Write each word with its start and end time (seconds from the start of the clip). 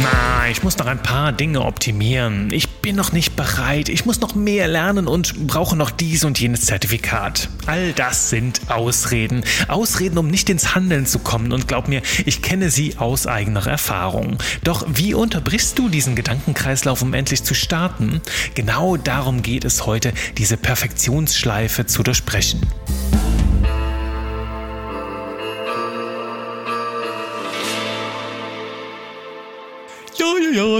Na, 0.00 0.48
ich 0.50 0.62
muss 0.62 0.76
noch 0.76 0.86
ein 0.86 1.02
paar 1.02 1.32
Dinge 1.32 1.62
optimieren. 1.62 2.50
Ich 2.52 2.68
bin 2.68 2.96
noch 2.96 3.12
nicht 3.12 3.36
bereit. 3.36 3.88
Ich 3.88 4.04
muss 4.04 4.20
noch 4.20 4.34
mehr 4.34 4.68
lernen 4.68 5.06
und 5.06 5.46
brauche 5.46 5.76
noch 5.76 5.90
dies 5.90 6.24
und 6.24 6.38
jenes 6.38 6.62
Zertifikat. 6.62 7.48
All 7.66 7.92
das 7.92 8.28
sind 8.28 8.60
Ausreden. 8.68 9.44
Ausreden, 9.68 10.18
um 10.18 10.28
nicht 10.28 10.50
ins 10.50 10.74
Handeln 10.74 11.06
zu 11.06 11.20
kommen. 11.20 11.52
Und 11.52 11.68
glaub 11.68 11.88
mir, 11.88 12.02
ich 12.26 12.42
kenne 12.42 12.70
sie 12.70 12.98
aus 12.98 13.26
eigener 13.26 13.66
Erfahrung. 13.66 14.36
Doch 14.62 14.84
wie 14.88 15.14
unterbrichst 15.14 15.78
du 15.78 15.88
diesen 15.88 16.16
Gedankenkreislauf, 16.16 17.00
um 17.00 17.14
endlich 17.14 17.42
zu 17.42 17.54
starten? 17.54 18.20
Genau 18.54 18.96
darum 18.96 19.42
geht 19.42 19.64
es 19.64 19.86
heute, 19.86 20.12
diese 20.36 20.56
Perfektionsschleife 20.56 21.86
zu 21.86 22.02
durchbrechen. 22.02 22.60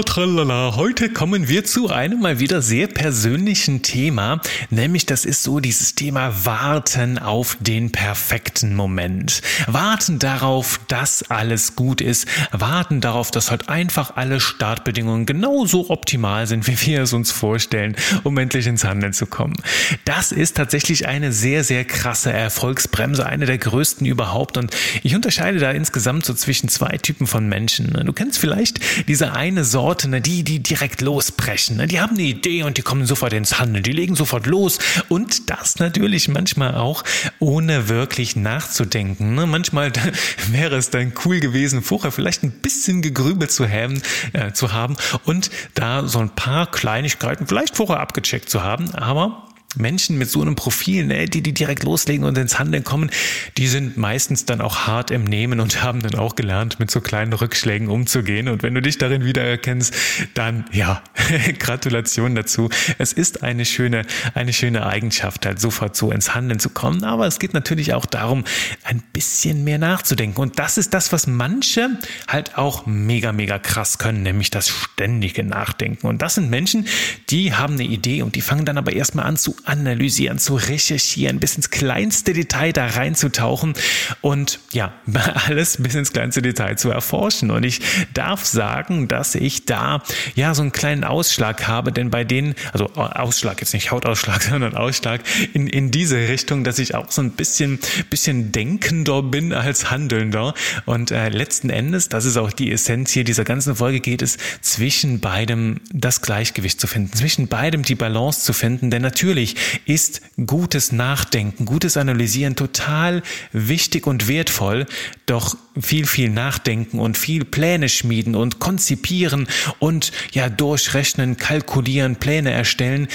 Tralala. 0.03 0.75
Heute 0.75 1.09
kommen 1.09 1.47
wir 1.47 1.63
zu 1.63 1.89
einem 1.89 2.19
mal 2.19 2.39
wieder 2.39 2.61
sehr 2.61 2.87
persönlichen 2.87 3.81
Thema, 3.81 4.41
nämlich 4.69 5.05
das 5.05 5.25
ist 5.25 5.43
so 5.43 5.59
dieses 5.59 5.95
Thema 5.95 6.45
Warten 6.45 7.17
auf 7.17 7.57
den 7.59 7.91
perfekten 7.91 8.75
Moment. 8.75 9.41
Warten 9.67 10.19
darauf, 10.19 10.79
dass 10.87 11.29
alles 11.29 11.75
gut 11.75 12.01
ist. 12.01 12.27
Warten 12.51 13.01
darauf, 13.01 13.31
dass 13.31 13.51
halt 13.51 13.69
einfach 13.69 14.15
alle 14.15 14.39
Startbedingungen 14.39 15.25
genauso 15.25 15.89
optimal 15.89 16.47
sind, 16.47 16.67
wie 16.67 16.79
wir 16.87 17.03
es 17.03 17.13
uns 17.13 17.31
vorstellen, 17.31 17.95
um 18.23 18.37
endlich 18.37 18.67
ins 18.67 18.83
Handeln 18.83 19.13
zu 19.13 19.25
kommen. 19.25 19.55
Das 20.03 20.31
ist 20.31 20.57
tatsächlich 20.57 21.07
eine 21.07 21.31
sehr, 21.31 21.63
sehr 21.63 21.85
krasse 21.85 22.31
Erfolgsbremse, 22.31 23.25
eine 23.25 23.45
der 23.45 23.57
größten 23.57 24.05
überhaupt. 24.05 24.57
Und 24.57 24.75
ich 25.03 25.15
unterscheide 25.15 25.59
da 25.59 25.71
insgesamt 25.71 26.25
so 26.25 26.33
zwischen 26.33 26.69
zwei 26.69 26.97
Typen 26.97 27.27
von 27.27 27.47
Menschen. 27.47 27.93
Du 28.05 28.13
kennst 28.13 28.39
vielleicht 28.39 28.79
diese 29.07 29.33
eine 29.33 29.63
Sorte, 29.63 29.84
ne, 30.07 30.21
die, 30.21 30.43
die 30.43 30.61
direkt 30.61 31.01
losbrechen. 31.01 31.77
Ne? 31.77 31.87
Die 31.87 31.99
haben 31.99 32.15
eine 32.15 32.23
Idee 32.23 32.63
und 32.63 32.77
die 32.77 32.81
kommen 32.81 33.05
sofort 33.05 33.33
ins 33.33 33.59
Handeln. 33.59 33.83
Die 33.83 33.91
legen 33.91 34.15
sofort 34.15 34.47
los. 34.47 34.79
Und 35.09 35.49
das 35.49 35.79
natürlich 35.79 36.27
manchmal 36.27 36.75
auch 36.75 37.03
ohne 37.39 37.87
wirklich 37.87 38.35
nachzudenken. 38.35 39.35
Ne? 39.35 39.45
Manchmal 39.45 39.91
wäre 40.49 40.75
es 40.75 40.89
dann 40.89 41.13
cool 41.25 41.39
gewesen, 41.39 41.83
vorher 41.83 42.11
vielleicht 42.11 42.43
ein 42.43 42.51
bisschen 42.51 43.01
gegrübelt 43.01 43.51
zu 43.51 43.69
haben, 43.69 44.01
äh, 44.33 44.51
zu 44.53 44.73
haben 44.73 44.95
und 45.25 45.51
da 45.75 46.07
so 46.07 46.19
ein 46.19 46.29
paar 46.29 46.69
Kleinigkeiten 46.69 47.47
vielleicht 47.47 47.75
vorher 47.75 47.99
abgecheckt 47.99 48.49
zu 48.49 48.63
haben. 48.63 48.93
Aber 48.95 49.45
Menschen 49.77 50.17
mit 50.17 50.29
so 50.29 50.41
einem 50.41 50.55
Profil, 50.55 51.05
ne, 51.05 51.25
die, 51.25 51.41
die 51.41 51.53
direkt 51.53 51.83
loslegen 51.83 52.25
und 52.25 52.37
ins 52.37 52.59
Handeln 52.59 52.83
kommen, 52.83 53.09
die 53.57 53.67
sind 53.67 53.97
meistens 53.97 54.45
dann 54.45 54.61
auch 54.61 54.87
hart 54.87 55.11
im 55.11 55.23
Nehmen 55.23 55.59
und 55.59 55.83
haben 55.83 56.01
dann 56.01 56.15
auch 56.15 56.35
gelernt, 56.35 56.79
mit 56.79 56.91
so 56.91 57.01
kleinen 57.01 57.33
Rückschlägen 57.33 57.87
umzugehen. 57.89 58.47
Und 58.47 58.63
wenn 58.63 58.73
du 58.73 58.81
dich 58.81 58.97
darin 58.97 59.25
wiedererkennst, 59.25 59.93
dann 60.33 60.65
ja, 60.71 61.01
Gratulation 61.59 62.35
dazu. 62.35 62.69
Es 62.97 63.13
ist 63.13 63.43
eine 63.43 63.65
schöne, 63.65 64.05
eine 64.33 64.53
schöne 64.53 64.85
Eigenschaft, 64.85 65.45
halt 65.45 65.59
sofort 65.59 65.95
so 65.95 66.11
ins 66.11 66.35
Handeln 66.35 66.59
zu 66.59 66.69
kommen. 66.69 67.03
Aber 67.03 67.27
es 67.27 67.39
geht 67.39 67.53
natürlich 67.53 67.93
auch 67.93 68.05
darum, 68.05 68.43
ein 68.83 69.01
bisschen 69.13 69.63
mehr 69.63 69.77
nachzudenken. 69.77 70.39
Und 70.41 70.59
das 70.59 70.77
ist 70.77 70.93
das, 70.93 71.11
was 71.11 71.27
manche 71.27 71.89
halt 72.27 72.57
auch 72.57 72.85
mega, 72.85 73.31
mega 73.31 73.59
krass 73.59 73.97
können, 73.97 74.23
nämlich 74.23 74.51
das 74.51 74.69
ständige 74.69 75.43
Nachdenken. 75.43 76.07
Und 76.07 76.21
das 76.21 76.35
sind 76.35 76.49
Menschen, 76.49 76.87
die 77.29 77.53
haben 77.53 77.73
eine 77.73 77.83
Idee 77.83 78.21
und 78.21 78.35
die 78.35 78.41
fangen 78.41 78.65
dann 78.65 78.77
aber 78.77 78.93
erstmal 78.93 79.25
an 79.25 79.37
zu 79.37 79.55
analysieren, 79.65 80.39
zu 80.39 80.55
recherchieren, 80.55 81.39
bis 81.39 81.55
ins 81.55 81.69
kleinste 81.69 82.33
Detail 82.33 82.71
da 82.71 82.87
reinzutauchen 82.87 83.73
und 84.21 84.59
ja, 84.71 84.93
alles 85.47 85.77
bis 85.81 85.95
ins 85.95 86.13
kleinste 86.13 86.41
Detail 86.41 86.77
zu 86.77 86.89
erforschen. 86.89 87.51
Und 87.51 87.63
ich 87.63 87.81
darf 88.13 88.45
sagen, 88.45 89.07
dass 89.07 89.35
ich 89.35 89.65
da 89.65 90.03
ja 90.35 90.53
so 90.53 90.61
einen 90.61 90.71
kleinen 90.71 91.03
Ausschlag 91.03 91.67
habe, 91.67 91.91
denn 91.91 92.09
bei 92.09 92.23
denen, 92.23 92.55
also 92.73 92.85
Ausschlag 92.95 93.61
jetzt 93.61 93.73
nicht 93.73 93.91
Hautausschlag, 93.91 94.41
sondern 94.49 94.75
Ausschlag 94.75 95.21
in, 95.53 95.67
in 95.67 95.91
diese 95.91 96.27
Richtung, 96.27 96.63
dass 96.63 96.79
ich 96.79 96.95
auch 96.95 97.11
so 97.11 97.21
ein 97.21 97.31
bisschen, 97.31 97.79
bisschen 98.09 98.51
denkender 98.51 99.23
bin 99.23 99.53
als 99.53 99.91
handelnder. 99.91 100.53
Und 100.85 101.11
äh, 101.11 101.29
letzten 101.29 101.69
Endes, 101.69 102.09
das 102.09 102.25
ist 102.25 102.37
auch 102.37 102.51
die 102.51 102.71
Essenz 102.71 103.11
hier 103.11 103.23
dieser 103.23 103.43
ganzen 103.43 103.75
Folge, 103.75 103.99
geht 103.99 104.21
es 104.21 104.37
zwischen 104.61 105.19
beidem 105.19 105.81
das 105.91 106.21
Gleichgewicht 106.21 106.79
zu 106.79 106.87
finden, 106.87 107.13
zwischen 107.13 107.47
beidem 107.47 107.83
die 107.83 107.95
Balance 107.95 108.41
zu 108.41 108.53
finden. 108.53 108.89
Denn 108.91 109.01
natürlich 109.01 109.54
ist 109.85 110.21
gutes 110.45 110.91
Nachdenken, 110.91 111.65
gutes 111.65 111.97
Analysieren 111.97 112.55
total 112.55 113.23
wichtig 113.51 114.07
und 114.07 114.27
wertvoll. 114.27 114.85
Doch 115.25 115.57
viel, 115.79 116.05
viel 116.05 116.29
Nachdenken 116.29 116.99
und 116.99 117.17
viel 117.17 117.45
Pläne 117.45 117.89
schmieden 117.89 118.35
und 118.35 118.59
konzipieren 118.59 119.47
und 119.79 120.11
ja 120.31 120.49
durchrechnen, 120.49 121.37
kalkulieren, 121.37 122.15
Pläne 122.17 122.51
erstellen, 122.51 123.07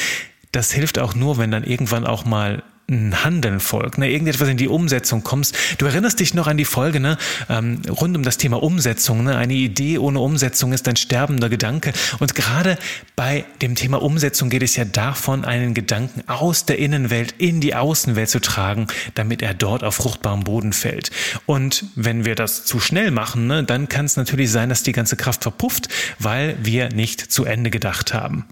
das 0.52 0.72
hilft 0.72 0.98
auch 0.98 1.14
nur, 1.14 1.38
wenn 1.38 1.50
dann 1.52 1.64
irgendwann 1.64 2.06
auch 2.06 2.24
mal 2.24 2.62
Handeln 2.90 3.60
folgt, 3.60 3.98
ne, 3.98 4.10
irgendetwas 4.10 4.48
in 4.48 4.56
die 4.56 4.68
Umsetzung 4.68 5.22
kommst. 5.22 5.56
Du 5.78 5.86
erinnerst 5.86 6.20
dich 6.20 6.34
noch 6.34 6.46
an 6.46 6.56
die 6.56 6.64
Folge, 6.64 7.00
ne, 7.00 7.18
ähm, 7.48 7.80
rund 7.88 8.16
um 8.16 8.22
das 8.22 8.36
Thema 8.36 8.62
Umsetzung, 8.62 9.24
ne, 9.24 9.36
eine 9.36 9.54
Idee 9.54 9.98
ohne 9.98 10.20
Umsetzung 10.20 10.72
ist 10.72 10.88
ein 10.88 10.96
sterbender 10.96 11.48
Gedanke. 11.48 11.92
Und 12.18 12.34
gerade 12.34 12.78
bei 13.16 13.44
dem 13.62 13.74
Thema 13.74 14.02
Umsetzung 14.02 14.50
geht 14.50 14.62
es 14.62 14.76
ja 14.76 14.84
davon, 14.84 15.44
einen 15.44 15.74
Gedanken 15.74 16.28
aus 16.28 16.66
der 16.66 16.78
Innenwelt 16.78 17.34
in 17.38 17.60
die 17.60 17.74
Außenwelt 17.74 18.28
zu 18.28 18.40
tragen, 18.40 18.86
damit 19.14 19.42
er 19.42 19.54
dort 19.54 19.84
auf 19.84 19.96
fruchtbarem 19.96 20.44
Boden 20.44 20.72
fällt. 20.72 21.10
Und 21.46 21.84
wenn 21.94 22.24
wir 22.24 22.34
das 22.34 22.64
zu 22.64 22.80
schnell 22.80 23.10
machen, 23.10 23.46
ne, 23.46 23.62
dann 23.62 23.88
kann 23.88 24.06
es 24.06 24.16
natürlich 24.16 24.50
sein, 24.50 24.68
dass 24.68 24.82
die 24.82 24.92
ganze 24.92 25.16
Kraft 25.16 25.42
verpufft, 25.42 25.88
weil 26.18 26.56
wir 26.62 26.88
nicht 26.88 27.20
zu 27.32 27.44
Ende 27.44 27.70
gedacht 27.70 28.14
haben. 28.14 28.44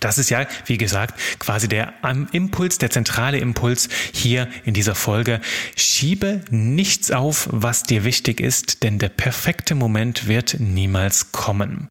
Das 0.00 0.18
ist 0.18 0.30
ja, 0.30 0.46
wie 0.66 0.78
gesagt, 0.78 1.18
quasi 1.38 1.68
der 1.68 1.94
Impuls, 2.32 2.78
der 2.78 2.90
zentrale 2.90 3.38
Impuls 3.38 3.88
hier 4.12 4.48
in 4.64 4.74
dieser 4.74 4.94
Folge. 4.94 5.40
Schiebe 5.76 6.42
nichts 6.50 7.10
auf, 7.10 7.48
was 7.50 7.82
dir 7.82 8.04
wichtig 8.04 8.40
ist, 8.40 8.82
denn 8.82 8.98
der 8.98 9.08
perfekte 9.08 9.74
Moment 9.74 10.28
wird 10.28 10.56
niemals 10.60 11.32
kommen. 11.32 11.88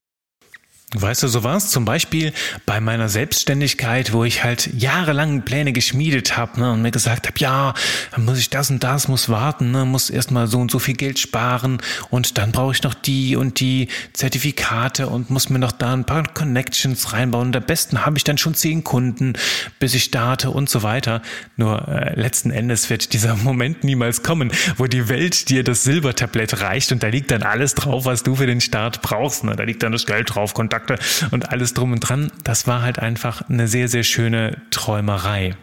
Weißt 0.96 1.22
du, 1.22 1.28
so 1.28 1.44
war 1.44 1.58
es 1.58 1.70
zum 1.70 1.84
Beispiel 1.84 2.32
bei 2.66 2.80
meiner 2.80 3.10
Selbstständigkeit, 3.10 4.14
wo 4.14 4.24
ich 4.24 4.46
halt 4.46 4.70
jahrelang 4.74 5.42
Pläne 5.42 5.74
geschmiedet 5.74 6.38
habe 6.38 6.62
ne, 6.62 6.72
und 6.72 6.82
mir 6.82 6.92
gesagt 6.92 7.28
habe, 7.28 7.38
ja, 7.40 7.74
dann 8.12 8.24
muss 8.24 8.40
ich 8.40 8.50
das 8.50 8.70
und 8.70 8.82
das, 8.86 9.10
muss 9.10 9.28
warten, 9.28 9.72
ne, 9.72 9.84
muss 9.84 10.10
erstmal 10.10 10.48
so 10.48 10.60
und 10.60 10.72
so 10.72 10.80
viel 10.80 10.96
Geld 10.96 11.20
sparen 11.20 11.82
und 12.10 12.38
dann 12.38 12.54
brauche 12.54 12.72
ich 12.72 12.84
noch 12.84 12.94
die 12.94 13.36
und 13.36 13.60
die 13.60 13.90
Zertifikate 14.14 15.08
und 15.08 15.30
muss 15.30 15.50
mir 15.50 15.60
noch 15.60 15.74
da 15.74 15.92
ein 15.92 16.06
paar 16.06 16.24
Connections 16.24 17.12
reinbauen. 17.12 17.48
Und 17.48 17.58
am 17.58 17.66
besten 17.66 18.06
habe 18.06 18.18
ich 18.18 18.24
dann 18.24 18.38
schon 18.38 18.56
zehn 18.56 18.86
Kunden, 18.86 19.34
bis 19.80 19.94
ich 19.94 20.06
starte 20.06 20.52
und 20.52 20.70
so 20.70 20.84
weiter. 20.84 21.22
Nur 21.58 21.86
äh, 21.90 22.18
letzten 22.18 22.50
Endes 22.50 22.90
wird 22.90 23.12
dieser 23.12 23.36
Moment 23.44 23.84
niemals 23.84 24.24
kommen, 24.24 24.54
wo 24.78 24.86
die 24.86 25.10
Welt 25.10 25.50
dir 25.50 25.66
das 25.66 25.84
Silbertablett 25.84 26.62
reicht 26.62 26.94
und 26.94 27.04
da 27.04 27.08
liegt 27.08 27.30
dann 27.30 27.44
alles 27.44 27.76
drauf, 27.76 28.06
was 28.06 28.24
du 28.24 28.38
für 28.38 28.48
den 28.48 28.62
Start 28.62 29.02
brauchst. 29.02 29.44
Ne? 29.44 29.54
Da 29.58 29.64
liegt 29.64 29.84
dann 29.84 29.92
das 29.92 30.06
Geld 30.06 30.34
drauf, 30.34 30.54
Kontakt 30.54 30.77
Kontakte 30.78 31.00
und 31.32 31.50
alles 31.50 31.74
drum 31.74 31.92
und 31.92 32.00
dran. 32.00 32.32
Das 32.44 32.68
war 32.68 32.82
halt 32.82 33.00
einfach 33.00 33.50
eine 33.50 33.68
sehr, 33.68 33.88
sehr 33.88 34.04
schöne 34.04 34.62
Träumerei. 34.72 35.56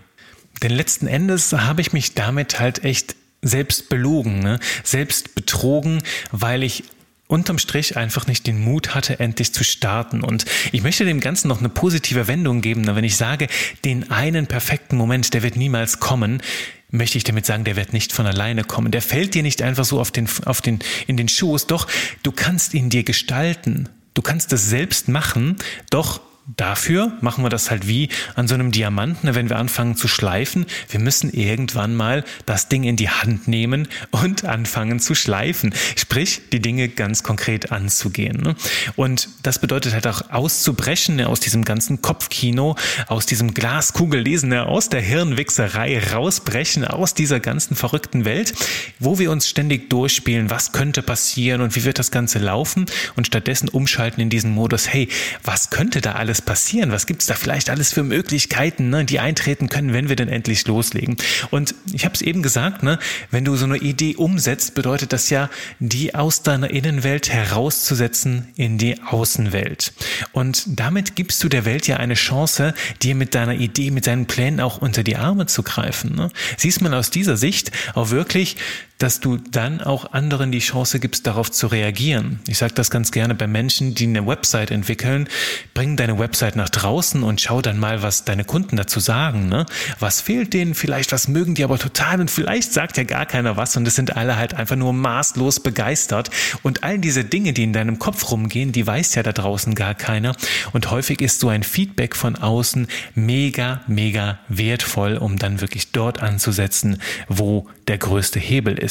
Denn 0.62 0.70
letzten 0.70 1.06
Endes 1.06 1.52
habe 1.52 1.80
ich 1.80 1.92
mich 1.92 2.14
damit 2.14 2.60
halt 2.60 2.84
echt 2.84 3.16
selbst 3.42 3.88
belogen, 3.88 4.40
ne? 4.40 4.58
selbst 4.82 5.34
betrogen, 5.34 6.02
weil 6.32 6.62
ich 6.62 6.84
unterm 7.26 7.58
Strich 7.58 7.96
einfach 7.96 8.26
nicht 8.26 8.46
den 8.46 8.60
Mut 8.60 8.94
hatte, 8.94 9.18
endlich 9.18 9.52
zu 9.52 9.64
starten. 9.64 10.22
Und 10.22 10.44
ich 10.72 10.82
möchte 10.82 11.04
dem 11.04 11.20
Ganzen 11.20 11.48
noch 11.48 11.58
eine 11.58 11.68
positive 11.68 12.28
Wendung 12.28 12.60
geben. 12.60 12.86
Wenn 12.86 13.04
ich 13.04 13.16
sage, 13.16 13.48
den 13.84 14.10
einen 14.10 14.46
perfekten 14.46 14.96
Moment, 14.96 15.34
der 15.34 15.42
wird 15.42 15.56
niemals 15.56 16.00
kommen, 16.00 16.42
möchte 16.90 17.18
ich 17.18 17.24
damit 17.24 17.44
sagen, 17.44 17.64
der 17.64 17.76
wird 17.76 17.92
nicht 17.92 18.12
von 18.12 18.26
alleine 18.26 18.62
kommen. 18.62 18.92
Der 18.92 19.02
fällt 19.02 19.34
dir 19.34 19.42
nicht 19.42 19.62
einfach 19.62 19.84
so 19.84 20.00
auf 20.00 20.10
den, 20.10 20.28
auf 20.44 20.60
den, 20.60 20.78
in 21.06 21.16
den 21.16 21.28
Schoß. 21.28 21.66
Doch 21.66 21.88
du 22.22 22.30
kannst 22.30 22.72
ihn 22.72 22.88
dir 22.88 23.02
gestalten. 23.02 23.88
Du 24.14 24.22
kannst 24.22 24.52
es 24.52 24.68
selbst 24.68 25.08
machen, 25.08 25.56
doch 25.90 26.20
Dafür 26.46 27.10
machen 27.22 27.42
wir 27.42 27.48
das 27.48 27.70
halt 27.70 27.88
wie 27.88 28.10
an 28.34 28.48
so 28.48 28.54
einem 28.54 28.70
Diamanten, 28.70 29.28
ne, 29.28 29.34
wenn 29.34 29.48
wir 29.48 29.56
anfangen 29.56 29.96
zu 29.96 30.08
schleifen. 30.08 30.66
Wir 30.90 31.00
müssen 31.00 31.30
irgendwann 31.30 31.94
mal 31.94 32.22
das 32.44 32.68
Ding 32.68 32.84
in 32.84 32.96
die 32.96 33.08
Hand 33.08 33.48
nehmen 33.48 33.88
und 34.10 34.44
anfangen 34.44 35.00
zu 35.00 35.14
schleifen. 35.14 35.74
Sprich, 35.96 36.42
die 36.52 36.60
Dinge 36.60 36.90
ganz 36.90 37.22
konkret 37.22 37.72
anzugehen. 37.72 38.42
Ne? 38.42 38.56
Und 38.94 39.30
das 39.42 39.58
bedeutet 39.58 39.94
halt 39.94 40.06
auch 40.06 40.30
auszubrechen 40.32 41.16
ne, 41.16 41.30
aus 41.30 41.40
diesem 41.40 41.64
ganzen 41.64 42.02
Kopfkino, 42.02 42.76
aus 43.06 43.24
diesem 43.24 43.54
Glaskugellesen, 43.54 44.52
aus 44.52 44.90
der 44.90 45.00
Hirnwichserei 45.00 45.98
rausbrechen, 46.12 46.84
aus 46.84 47.14
dieser 47.14 47.40
ganzen 47.40 47.74
verrückten 47.74 48.26
Welt, 48.26 48.52
wo 48.98 49.18
wir 49.18 49.30
uns 49.30 49.48
ständig 49.48 49.88
durchspielen, 49.88 50.50
was 50.50 50.72
könnte 50.72 51.00
passieren 51.00 51.62
und 51.62 51.74
wie 51.74 51.84
wird 51.84 51.98
das 51.98 52.10
Ganze 52.10 52.38
laufen 52.38 52.84
und 53.16 53.26
stattdessen 53.26 53.70
umschalten 53.70 54.20
in 54.20 54.28
diesen 54.28 54.50
Modus, 54.50 54.92
hey, 54.92 55.08
was 55.42 55.70
könnte 55.70 56.02
da 56.02 56.12
alles 56.12 56.33
alles 56.34 56.42
passieren? 56.42 56.90
Was 56.90 57.06
gibt 57.06 57.20
es 57.20 57.28
da 57.28 57.34
vielleicht 57.34 57.70
alles 57.70 57.92
für 57.92 58.02
Möglichkeiten, 58.02 58.90
ne, 58.90 59.04
die 59.04 59.20
eintreten 59.20 59.68
können, 59.68 59.92
wenn 59.92 60.08
wir 60.08 60.16
denn 60.16 60.28
endlich 60.28 60.66
loslegen? 60.66 61.16
Und 61.52 61.76
ich 61.92 62.04
habe 62.04 62.16
es 62.16 62.22
eben 62.22 62.42
gesagt, 62.42 62.82
ne, 62.82 62.98
wenn 63.30 63.44
du 63.44 63.54
so 63.54 63.66
eine 63.66 63.76
Idee 63.76 64.16
umsetzt, 64.16 64.74
bedeutet 64.74 65.12
das 65.12 65.30
ja, 65.30 65.48
die 65.78 66.16
aus 66.16 66.42
deiner 66.42 66.70
Innenwelt 66.70 67.32
herauszusetzen 67.32 68.48
in 68.56 68.78
die 68.78 69.00
Außenwelt. 69.00 69.92
Und 70.32 70.64
damit 70.66 71.14
gibst 71.14 71.44
du 71.44 71.48
der 71.48 71.64
Welt 71.64 71.86
ja 71.86 71.98
eine 71.98 72.14
Chance, 72.14 72.74
dir 73.00 73.14
mit 73.14 73.36
deiner 73.36 73.54
Idee, 73.54 73.92
mit 73.92 74.08
deinen 74.08 74.26
Plänen 74.26 74.58
auch 74.58 74.78
unter 74.78 75.04
die 75.04 75.14
Arme 75.14 75.46
zu 75.46 75.62
greifen. 75.62 76.16
Ne? 76.16 76.30
Siehst 76.56 76.82
man 76.82 76.94
aus 76.94 77.10
dieser 77.10 77.36
Sicht 77.36 77.70
auch 77.94 78.10
wirklich, 78.10 78.56
dass 78.98 79.20
du 79.20 79.36
dann 79.36 79.80
auch 79.80 80.12
anderen 80.12 80.52
die 80.52 80.60
Chance 80.60 81.00
gibst, 81.00 81.26
darauf 81.26 81.50
zu 81.50 81.66
reagieren. 81.66 82.40
Ich 82.46 82.58
sage 82.58 82.74
das 82.74 82.90
ganz 82.90 83.10
gerne 83.10 83.34
bei 83.34 83.46
Menschen, 83.46 83.94
die 83.94 84.06
eine 84.06 84.26
Website 84.26 84.70
entwickeln. 84.70 85.28
Bring 85.74 85.96
deine 85.96 86.18
Website 86.18 86.56
nach 86.56 86.68
draußen 86.68 87.22
und 87.22 87.40
schau 87.40 87.60
dann 87.60 87.78
mal, 87.78 88.02
was 88.02 88.24
deine 88.24 88.44
Kunden 88.44 88.76
dazu 88.76 89.00
sagen. 89.00 89.48
Ne? 89.48 89.66
Was 89.98 90.20
fehlt 90.20 90.54
denen 90.54 90.74
vielleicht, 90.74 91.10
was 91.12 91.26
mögen 91.26 91.54
die 91.54 91.64
aber 91.64 91.78
total 91.78 92.20
und 92.20 92.30
vielleicht 92.30 92.72
sagt 92.72 92.96
ja 92.96 93.04
gar 93.04 93.26
keiner 93.26 93.56
was 93.56 93.76
und 93.76 93.86
es 93.86 93.96
sind 93.96 94.16
alle 94.16 94.36
halt 94.36 94.54
einfach 94.54 94.76
nur 94.76 94.92
maßlos 94.92 95.60
begeistert. 95.60 96.30
Und 96.62 96.84
all 96.84 96.98
diese 96.98 97.24
Dinge, 97.24 97.52
die 97.52 97.64
in 97.64 97.72
deinem 97.72 97.98
Kopf 97.98 98.30
rumgehen, 98.30 98.70
die 98.70 98.86
weiß 98.86 99.16
ja 99.16 99.22
da 99.22 99.32
draußen 99.32 99.74
gar 99.74 99.94
keiner. 99.94 100.36
Und 100.72 100.90
häufig 100.90 101.20
ist 101.20 101.40
so 101.40 101.48
ein 101.48 101.64
Feedback 101.64 102.14
von 102.14 102.36
außen 102.36 102.86
mega, 103.14 103.80
mega 103.88 104.38
wertvoll, 104.48 105.16
um 105.16 105.36
dann 105.38 105.60
wirklich 105.60 105.90
dort 105.90 106.22
anzusetzen, 106.22 107.02
wo 107.28 107.68
der 107.88 107.98
größte 107.98 108.38
Hebel 108.38 108.78
ist. 108.78 108.83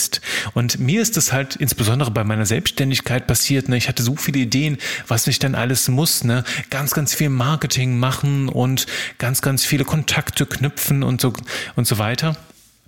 Und 0.54 0.80
mir 0.80 1.02
ist 1.02 1.18
es 1.18 1.32
halt 1.32 1.56
insbesondere 1.56 2.12
bei 2.12 2.24
meiner 2.24 2.46
Selbstständigkeit 2.46 3.28
passiert. 3.28 3.70
Ne? 3.70 3.78
Ich 3.78 3.88
hatte 3.88 4.04
so 4.04 4.16
viele 4.16 4.40
Ideen, 4.40 4.78
was 5.08 5.28
ich 5.28 5.40
dann 5.40 5.56
alles 5.56 5.88
muss. 5.88 6.24
Ne? 6.24 6.44
Ganz, 6.70 6.94
ganz 6.94 7.14
viel 7.14 7.30
Marketing 7.30 8.00
machen 8.00 8.50
und 8.50 8.88
ganz, 9.18 9.42
ganz 9.42 9.66
viele 9.66 9.86
Kontakte 9.86 10.46
knüpfen 10.46 11.04
und 11.04 11.22
so 11.22 11.34
und 11.76 11.88
so 11.88 11.98
weiter. 11.98 12.36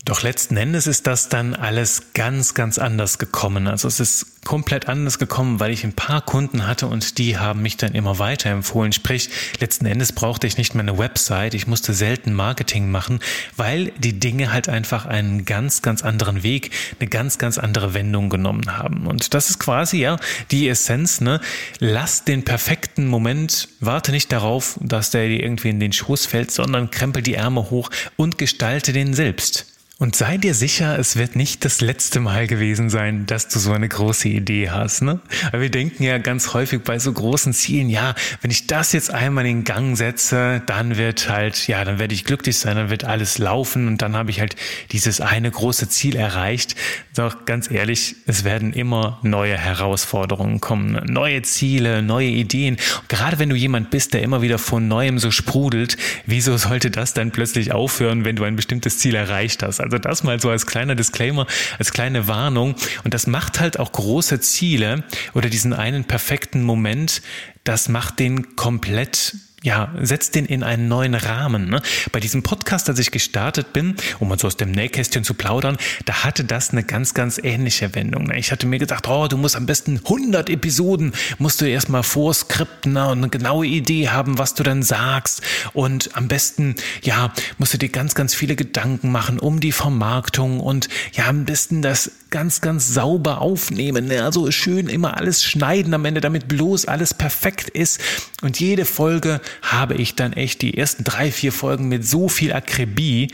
Doch 0.06 0.22
letzten 0.22 0.56
Endes 0.56 0.86
ist 0.86 1.08
das 1.08 1.30
dann 1.30 1.56
alles 1.56 2.14
ganz, 2.14 2.54
ganz 2.54 2.78
anders 2.78 3.18
gekommen. 3.18 3.68
Also 3.68 3.88
es 3.88 4.00
ist 4.00 4.44
komplett 4.46 4.88
anders 4.88 5.18
gekommen, 5.18 5.60
weil 5.60 5.72
ich 5.72 5.84
ein 5.84 5.94
paar 5.94 6.22
Kunden 6.22 6.68
hatte 6.68 6.86
und 6.86 7.18
die 7.18 7.40
haben 7.40 7.64
mich 7.64 7.76
dann 7.78 7.96
immer 7.96 8.20
weiterempfohlen. 8.20 8.92
Sprich, 8.92 9.32
letzten 9.60 9.88
Endes 9.88 10.14
brauchte 10.14 10.46
ich 10.46 10.60
nicht 10.60 10.76
mehr 10.76 10.84
eine 10.84 11.00
Website, 11.00 11.56
ich 11.56 11.66
musste 11.66 11.96
selten 11.96 12.34
Marketing 12.34 12.92
machen, 12.92 13.20
weil 13.58 13.94
die 13.98 14.20
Dinge 14.20 14.54
halt 14.54 14.70
einfach 14.70 15.08
einen 15.08 15.44
ganz, 15.44 15.82
ganz 15.82 16.04
anderen 16.04 16.44
Weg, 16.44 16.70
eine 17.00 17.10
ganz, 17.10 17.40
ganz 17.40 17.58
andere 17.58 17.96
Wendung 17.96 18.30
genommen 18.30 18.78
haben. 18.78 19.08
Und 19.08 19.34
das 19.34 19.50
ist 19.50 19.58
quasi 19.58 19.98
ja 19.98 20.18
die 20.52 20.70
Essenz, 20.70 21.20
ne? 21.20 21.42
Lass 21.80 22.24
den 22.24 22.46
perfekten 22.46 23.08
Moment, 23.08 23.70
warte 23.80 24.12
nicht 24.12 24.32
darauf, 24.32 24.78
dass 24.82 25.10
der 25.10 25.28
dir 25.30 25.42
irgendwie 25.42 25.70
in 25.70 25.80
den 25.80 25.94
Schoß 25.94 26.28
fällt, 26.28 26.52
sondern 26.52 26.92
krempel 26.92 27.24
die 27.24 27.34
Ärmel 27.34 27.72
hoch 27.72 27.90
und 28.18 28.38
gestalte 28.38 28.94
den 28.94 29.16
selbst. 29.16 29.75
Und 29.98 30.14
sei 30.14 30.36
dir 30.38 30.54
sicher, 30.54 31.00
es 31.00 31.16
wird 31.16 31.38
nicht 31.38 31.64
das 31.64 31.80
letzte 31.80 32.20
Mal 32.20 32.48
gewesen 32.48 32.90
sein, 32.90 33.26
dass 33.28 33.48
du 33.48 33.60
so 33.60 33.72
eine 33.72 33.88
große 33.88 34.28
Idee 34.28 34.70
hast. 34.70 35.02
Ne? 35.02 35.22
Weil 35.52 35.62
wir 35.62 35.72
denken 35.72 36.04
ja 36.04 36.18
ganz 36.18 36.54
häufig 36.54 36.82
bei 36.82 37.00
so 37.00 37.14
großen 37.14 37.54
Zielen, 37.54 37.90
ja, 37.90 38.14
wenn 38.42 38.52
ich 38.52 38.68
das 38.68 38.92
jetzt 38.92 39.14
einmal 39.14 39.46
in 39.46 39.64
Gang 39.64 39.96
setze, 39.96 40.62
dann 40.66 40.98
wird 40.98 41.30
halt, 41.30 41.70
ja, 41.70 41.86
dann 41.86 41.98
werde 41.98 42.14
ich 42.14 42.26
glücklich 42.26 42.58
sein, 42.58 42.76
dann 42.76 42.90
wird 42.90 43.06
alles 43.06 43.38
laufen 43.38 43.88
und 43.88 44.02
dann 44.02 44.18
habe 44.18 44.32
ich 44.32 44.42
halt 44.42 44.58
dieses 44.92 45.22
eine 45.22 45.50
große 45.50 45.88
Ziel 45.88 46.18
erreicht. 46.18 46.76
Doch 47.16 47.46
ganz 47.46 47.72
ehrlich, 47.72 48.18
es 48.26 48.44
werden 48.44 48.74
immer 48.74 49.20
neue 49.24 49.58
Herausforderungen 49.58 50.60
kommen, 50.60 50.92
ne? 50.92 51.06
neue 51.08 51.42
Ziele, 51.44 52.02
neue 52.02 52.28
Ideen. 52.28 52.76
Und 53.00 53.08
gerade 53.08 53.40
wenn 53.40 53.48
du 53.48 53.56
jemand 53.56 53.92
bist, 53.92 54.14
der 54.14 54.24
immer 54.24 54.42
wieder 54.42 54.58
von 54.58 54.90
Neuem 54.90 55.20
so 55.20 55.32
sprudelt, 55.32 55.96
wieso 56.26 56.58
sollte 56.58 56.92
das 56.92 57.14
dann 57.14 57.32
plötzlich 57.32 57.72
aufhören, 57.72 58.26
wenn 58.26 58.36
du 58.36 58.44
ein 58.44 58.58
bestimmtes 58.58 59.00
Ziel 59.00 59.16
erreicht 59.16 59.64
hast? 59.64 59.85
Also 59.86 60.00
das 60.00 60.24
mal 60.24 60.40
so 60.40 60.50
als 60.50 60.66
kleiner 60.66 60.96
Disclaimer, 60.96 61.46
als 61.78 61.92
kleine 61.92 62.28
Warnung. 62.28 62.76
Und 63.04 63.14
das 63.14 63.28
macht 63.28 63.60
halt 63.60 63.80
auch 63.80 63.92
große 63.92 64.40
Ziele 64.40 65.04
oder 65.36 65.48
diesen 65.50 65.74
einen 65.74 66.06
perfekten 66.06 66.64
Moment, 66.64 67.22
das 67.64 67.88
macht 67.88 68.20
den 68.20 68.56
komplett 68.56 69.36
ja, 69.66 69.92
setzt 70.00 70.36
den 70.36 70.46
in 70.46 70.62
einen 70.62 70.88
neuen 70.88 71.16
Rahmen. 71.16 71.70
Ne? 71.70 71.82
Bei 72.12 72.20
diesem 72.20 72.44
Podcast, 72.44 72.88
als 72.88 73.00
ich 73.00 73.10
gestartet 73.10 73.74
bin, 73.74 73.96
um 74.20 74.30
mal 74.30 74.38
so 74.38 74.46
aus 74.46 74.58
dem 74.58 74.72
Nähkästchen 74.72 75.24
zu 75.24 75.34
plaudern, 75.34 75.78
da 76.06 76.24
hatte 76.24 76.44
das 76.44 76.70
eine 76.70 76.84
ganz, 76.84 77.16
ganz 77.16 77.40
ähnliche 77.40 77.96
Wendung. 77.96 78.28
Ne? 78.28 78.38
Ich 78.38 78.52
hatte 78.52 78.68
mir 78.68 78.78
gedacht, 78.78 79.08
oh, 79.08 79.28
du 79.28 79.38
musst 79.38 79.56
am 79.56 79.66
besten 79.66 79.98
100 79.98 80.52
Episoden, 80.52 81.14
musst 81.40 81.62
du 81.62 81.66
erstmal 81.66 82.04
vorskripten 82.04 82.94
ne? 82.94 83.10
und 83.10 83.18
eine 83.18 83.30
genaue 83.30 83.66
Idee 83.66 84.10
haben, 84.10 84.38
was 84.38 84.54
du 84.54 84.62
dann 84.62 84.84
sagst. 84.84 85.42
Und 85.74 86.16
am 86.16 86.28
besten, 86.28 86.76
ja, 87.02 87.34
musst 87.58 87.74
du 87.74 87.80
dir 87.80 87.90
ganz, 87.90 88.14
ganz 88.14 88.36
viele 88.36 88.56
Gedanken 88.56 89.12
machen 89.12 89.40
um 89.40 89.60
die 89.60 89.72
Vermarktung 89.72 90.60
und 90.60 90.90
ja, 91.14 91.26
am 91.26 91.46
besten 91.46 91.82
das 91.82 92.12
ganz, 92.36 92.60
ganz 92.60 92.94
sauber 92.94 93.40
aufnehmen. 93.40 94.08
Ne? 94.08 94.22
Also 94.22 94.52
schön 94.52 94.90
immer 94.90 95.16
alles 95.16 95.42
schneiden 95.42 95.94
am 95.94 96.04
Ende, 96.04 96.20
damit 96.20 96.50
bloß 96.50 96.84
alles 96.84 97.14
perfekt 97.14 97.70
ist. 97.70 98.02
Und 98.42 98.60
jede 98.60 98.84
Folge 98.84 99.40
habe 99.62 99.94
ich 99.94 100.16
dann 100.16 100.34
echt 100.34 100.62
die 100.62 100.78
ersten 100.78 101.06
drei, 101.06 101.32
vier 101.32 101.54
Folgen 101.54 101.88
mit 101.88 102.06
so 102.06 102.28
viel 102.28 102.52
Akribie 102.52 103.30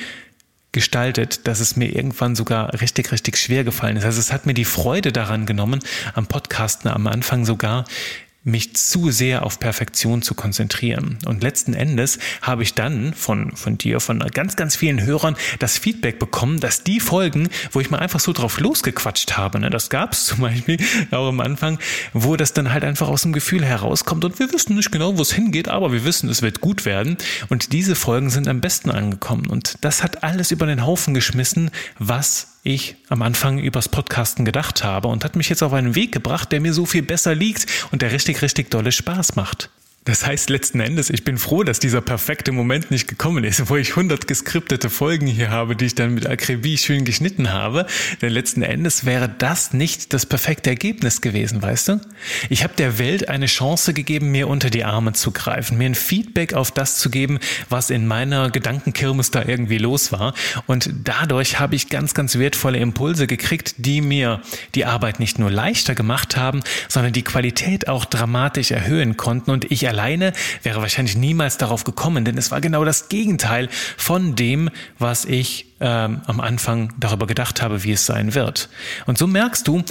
gestaltet, 0.72 1.48
dass 1.48 1.62
es 1.62 1.76
mir 1.76 1.96
irgendwann 1.96 2.36
sogar 2.36 2.80
richtig, 2.80 3.12
richtig 3.12 3.40
schwer 3.40 3.64
gefallen 3.64 3.98
ist. 3.98 4.06
Also 4.06 4.20
es 4.20 4.32
hat 4.32 4.46
mir 4.46 4.54
die 4.54 4.66
Freude 4.66 5.12
daran 5.12 5.48
genommen, 5.48 5.80
am 6.14 6.28
Podcasten 6.28 6.92
am 6.92 7.08
Anfang 7.08 7.44
sogar, 7.44 7.86
mich 8.44 8.76
zu 8.76 9.12
sehr 9.12 9.46
auf 9.46 9.60
Perfektion 9.60 10.22
zu 10.22 10.34
konzentrieren. 10.34 11.20
Und 11.26 11.44
letzten 11.44 11.74
Endes 11.74 12.18
habe 12.42 12.64
ich 12.64 12.74
dann 12.74 13.14
von, 13.14 13.56
von 13.56 13.78
dir, 13.78 14.00
von 14.00 14.20
ganz, 14.20 14.56
ganz 14.56 14.76
vielen 14.76 15.02
Hörern 15.02 15.36
das 15.60 15.78
Feedback 15.78 16.18
bekommen, 16.18 16.60
dass 16.60 16.84
die 16.84 17.00
Folgen, 17.00 17.50
wo 17.72 17.80
ich 17.80 17.92
mal 17.92 18.00
einfach 18.00 18.20
so 18.20 18.34
drauf 18.34 18.60
losgequatscht 18.60 19.38
habe, 19.38 19.60
ne, 19.60 19.70
das 19.70 19.90
gab 19.90 20.14
es 20.14 20.26
zum 20.26 20.40
Beispiel 20.40 20.78
auch 21.12 21.28
am 21.28 21.40
Anfang, 21.40 21.78
wo 22.14 22.36
das 22.36 22.54
dann 22.54 22.74
halt 22.74 22.84
einfach 22.84 23.10
aus 23.10 23.22
dem 23.22 23.34
Gefühl 23.34 23.64
herauskommt 23.64 24.26
und 24.26 24.40
wir 24.40 24.52
wissen 24.52 24.76
nicht 24.76 24.92
genau, 24.92 25.18
wo 25.18 25.22
es 25.22 25.34
hingeht, 25.34 25.68
aber 25.68 25.92
wir 25.92 26.04
wissen, 26.04 26.30
es 26.30 26.42
wird 26.42 26.62
gut 26.62 26.86
werden. 26.86 27.18
Und 27.50 27.74
diese 27.74 27.96
Folgen 27.96 28.30
sind 28.30 28.48
am 28.48 28.62
besten 28.62 28.90
angekommen. 28.90 29.48
Und 29.48 29.76
das 29.82 30.04
hat 30.04 30.24
alles 30.24 30.52
über 30.52 30.66
den 30.66 30.86
Haufen 30.86 31.14
geschmissen, 31.14 31.70
was 32.00 32.51
ich 32.64 32.96
am 33.10 33.22
Anfang 33.22 33.58
übers 33.58 33.90
Podcasten 33.90 34.46
gedacht 34.46 34.84
habe 34.84 35.08
und 35.08 35.24
hat 35.24 35.36
mich 35.36 35.50
jetzt 35.50 35.64
auf 35.64 35.74
einen 35.74 35.96
Weg 35.96 36.12
gebracht, 36.12 36.52
der 36.52 36.62
mir 36.62 36.74
so 36.74 36.86
viel 36.86 37.02
besser 37.02 37.34
liegt 37.34 37.66
und 37.92 38.02
der 38.02 38.12
richtig, 38.12 38.42
richtig 38.42 38.70
dolle 38.70 38.92
Spaß 38.92 39.36
macht. 39.36 39.70
Das 40.04 40.26
heißt 40.26 40.50
letzten 40.50 40.80
Endes, 40.80 41.12
ich 41.12 41.24
bin 41.24 41.38
froh, 41.38 41.62
dass 41.62 41.78
dieser 41.78 42.02
perfekte 42.02 42.52
Moment 42.52 42.90
nicht 42.90 43.08
gekommen 43.08 43.44
ist, 43.44 43.70
wo 43.70 43.76
ich 43.76 43.92
100 43.92 44.28
geskriptete 44.28 44.90
Folgen 44.90 45.28
hier 45.28 45.52
habe, 45.52 45.76
die 45.76 45.86
ich 45.86 45.94
dann 45.94 46.16
mit 46.16 46.26
Akribie 46.26 46.80
schön 46.80 47.06
geschnitten 47.06 47.54
habe. 47.54 47.86
Denn 48.20 48.34
letzten 48.34 48.64
Endes 48.64 49.06
wäre 49.06 49.30
das 49.30 49.74
nicht 49.74 50.12
das 50.14 50.26
perfekte 50.26 50.72
Ergebnis 50.72 51.22
gewesen, 51.22 51.62
weißt 51.62 51.90
du? 51.90 52.02
Ich 52.50 52.64
habe 52.64 52.74
der 52.76 52.98
Welt 52.98 53.30
eine 53.30 53.46
Chance 53.46 53.94
gegeben, 53.94 54.32
mir 54.32 54.48
unter 54.48 54.72
die 54.72 54.84
Arme 54.86 55.14
zu 55.14 55.30
greifen, 55.30 55.78
mir 55.78 55.86
ein 55.86 55.94
Feedback 55.94 56.56
auf 56.56 56.72
das 56.72 56.98
zu 56.98 57.12
geben, 57.12 57.38
was 57.70 57.92
in 57.92 58.08
meiner 58.08 58.50
Gedankenkirmes 58.50 59.30
da 59.30 59.46
irgendwie 59.46 59.78
los 59.78 60.12
war. 60.12 60.34
Und 60.66 60.90
dadurch 61.04 61.60
habe 61.60 61.76
ich 61.76 61.90
ganz, 61.90 62.16
ganz 62.16 62.40
wertvolle 62.40 62.80
Impulse 62.80 63.28
gekriegt, 63.28 63.76
die 63.78 64.02
mir 64.02 64.42
die 64.74 64.86
Arbeit 64.86 65.20
nicht 65.20 65.38
nur 65.38 65.52
leichter 65.52 65.94
gemacht 65.94 66.38
haben, 66.38 66.62
sondern 66.88 67.14
die 67.14 67.24
Qualität 67.24 67.88
auch 67.88 68.06
dramatisch 68.06 68.72
erhöhen 68.72 69.16
konnten 69.16 69.52
und 69.52 69.70
ich 69.70 69.91
alleine 69.92 70.34
wäre 70.64 70.82
wahrscheinlich 70.82 71.18
niemals 71.18 71.58
darauf 71.58 71.84
gekommen, 71.84 72.26
denn 72.26 72.38
es 72.38 72.50
war 72.50 72.62
genau 72.62 72.86
das 72.86 73.10
Gegenteil 73.10 73.70
von 73.98 74.36
dem, 74.36 74.70
was 74.98 75.26
ich 75.26 75.68
ähm, 75.82 76.22
am 76.26 76.40
Anfang 76.40 76.94
darüber 77.00 77.28
gedacht 77.28 77.62
habe, 77.62 77.84
wie 77.84 77.92
es 77.92 78.06
sein 78.06 78.34
wird. 78.34 78.70
Und 79.06 79.18
so 79.18 79.28
merkst 79.28 79.68
du, 79.68 79.84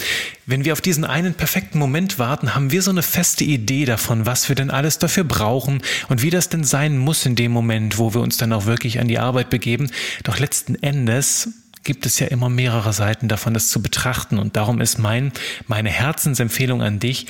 wenn 0.47 0.65
wir 0.65 0.73
auf 0.73 0.81
diesen 0.81 1.05
einen 1.05 1.35
perfekten 1.35 1.79
Moment 1.79 2.19
warten, 2.19 2.55
haben 2.55 2.71
wir 2.71 2.81
so 2.81 2.91
eine 2.91 3.03
feste 3.03 3.45
Idee 3.45 3.85
davon, 3.85 4.25
was 4.25 4.49
wir 4.49 4.57
denn 4.57 4.71
alles 4.71 4.99
dafür 4.99 5.25
brauchen 5.25 5.83
und 6.09 6.23
wie 6.23 6.31
das 6.31 6.49
denn 6.49 6.65
sein 6.65 6.97
muss 6.97 7.27
in 7.27 7.37
dem 7.37 7.53
Moment, 7.53 7.99
wo 7.99 8.15
wir 8.15 8.23
uns 8.23 8.39
dann 8.39 8.53
auch 8.53 8.65
wirklich 8.67 9.01
an 9.01 9.09
die 9.09 9.19
Arbeit 9.19 9.51
begeben. 9.51 9.91
Doch 10.23 10.39
letzten 10.39 10.77
Endes 10.77 11.51
gibt 11.85 12.07
es 12.07 12.19
ja 12.19 12.27
immer 12.29 12.49
mehrere 12.49 12.93
Seiten 12.93 13.29
davon, 13.29 13.53
das 13.53 13.69
zu 13.69 13.83
betrachten. 13.83 14.39
Und 14.39 14.57
darum 14.57 14.81
ist 14.81 14.99
mein, 14.99 15.33
meine 15.67 15.91
Herzensempfehlung 15.91 16.83
an 16.83 17.01
dich, 17.01 17.27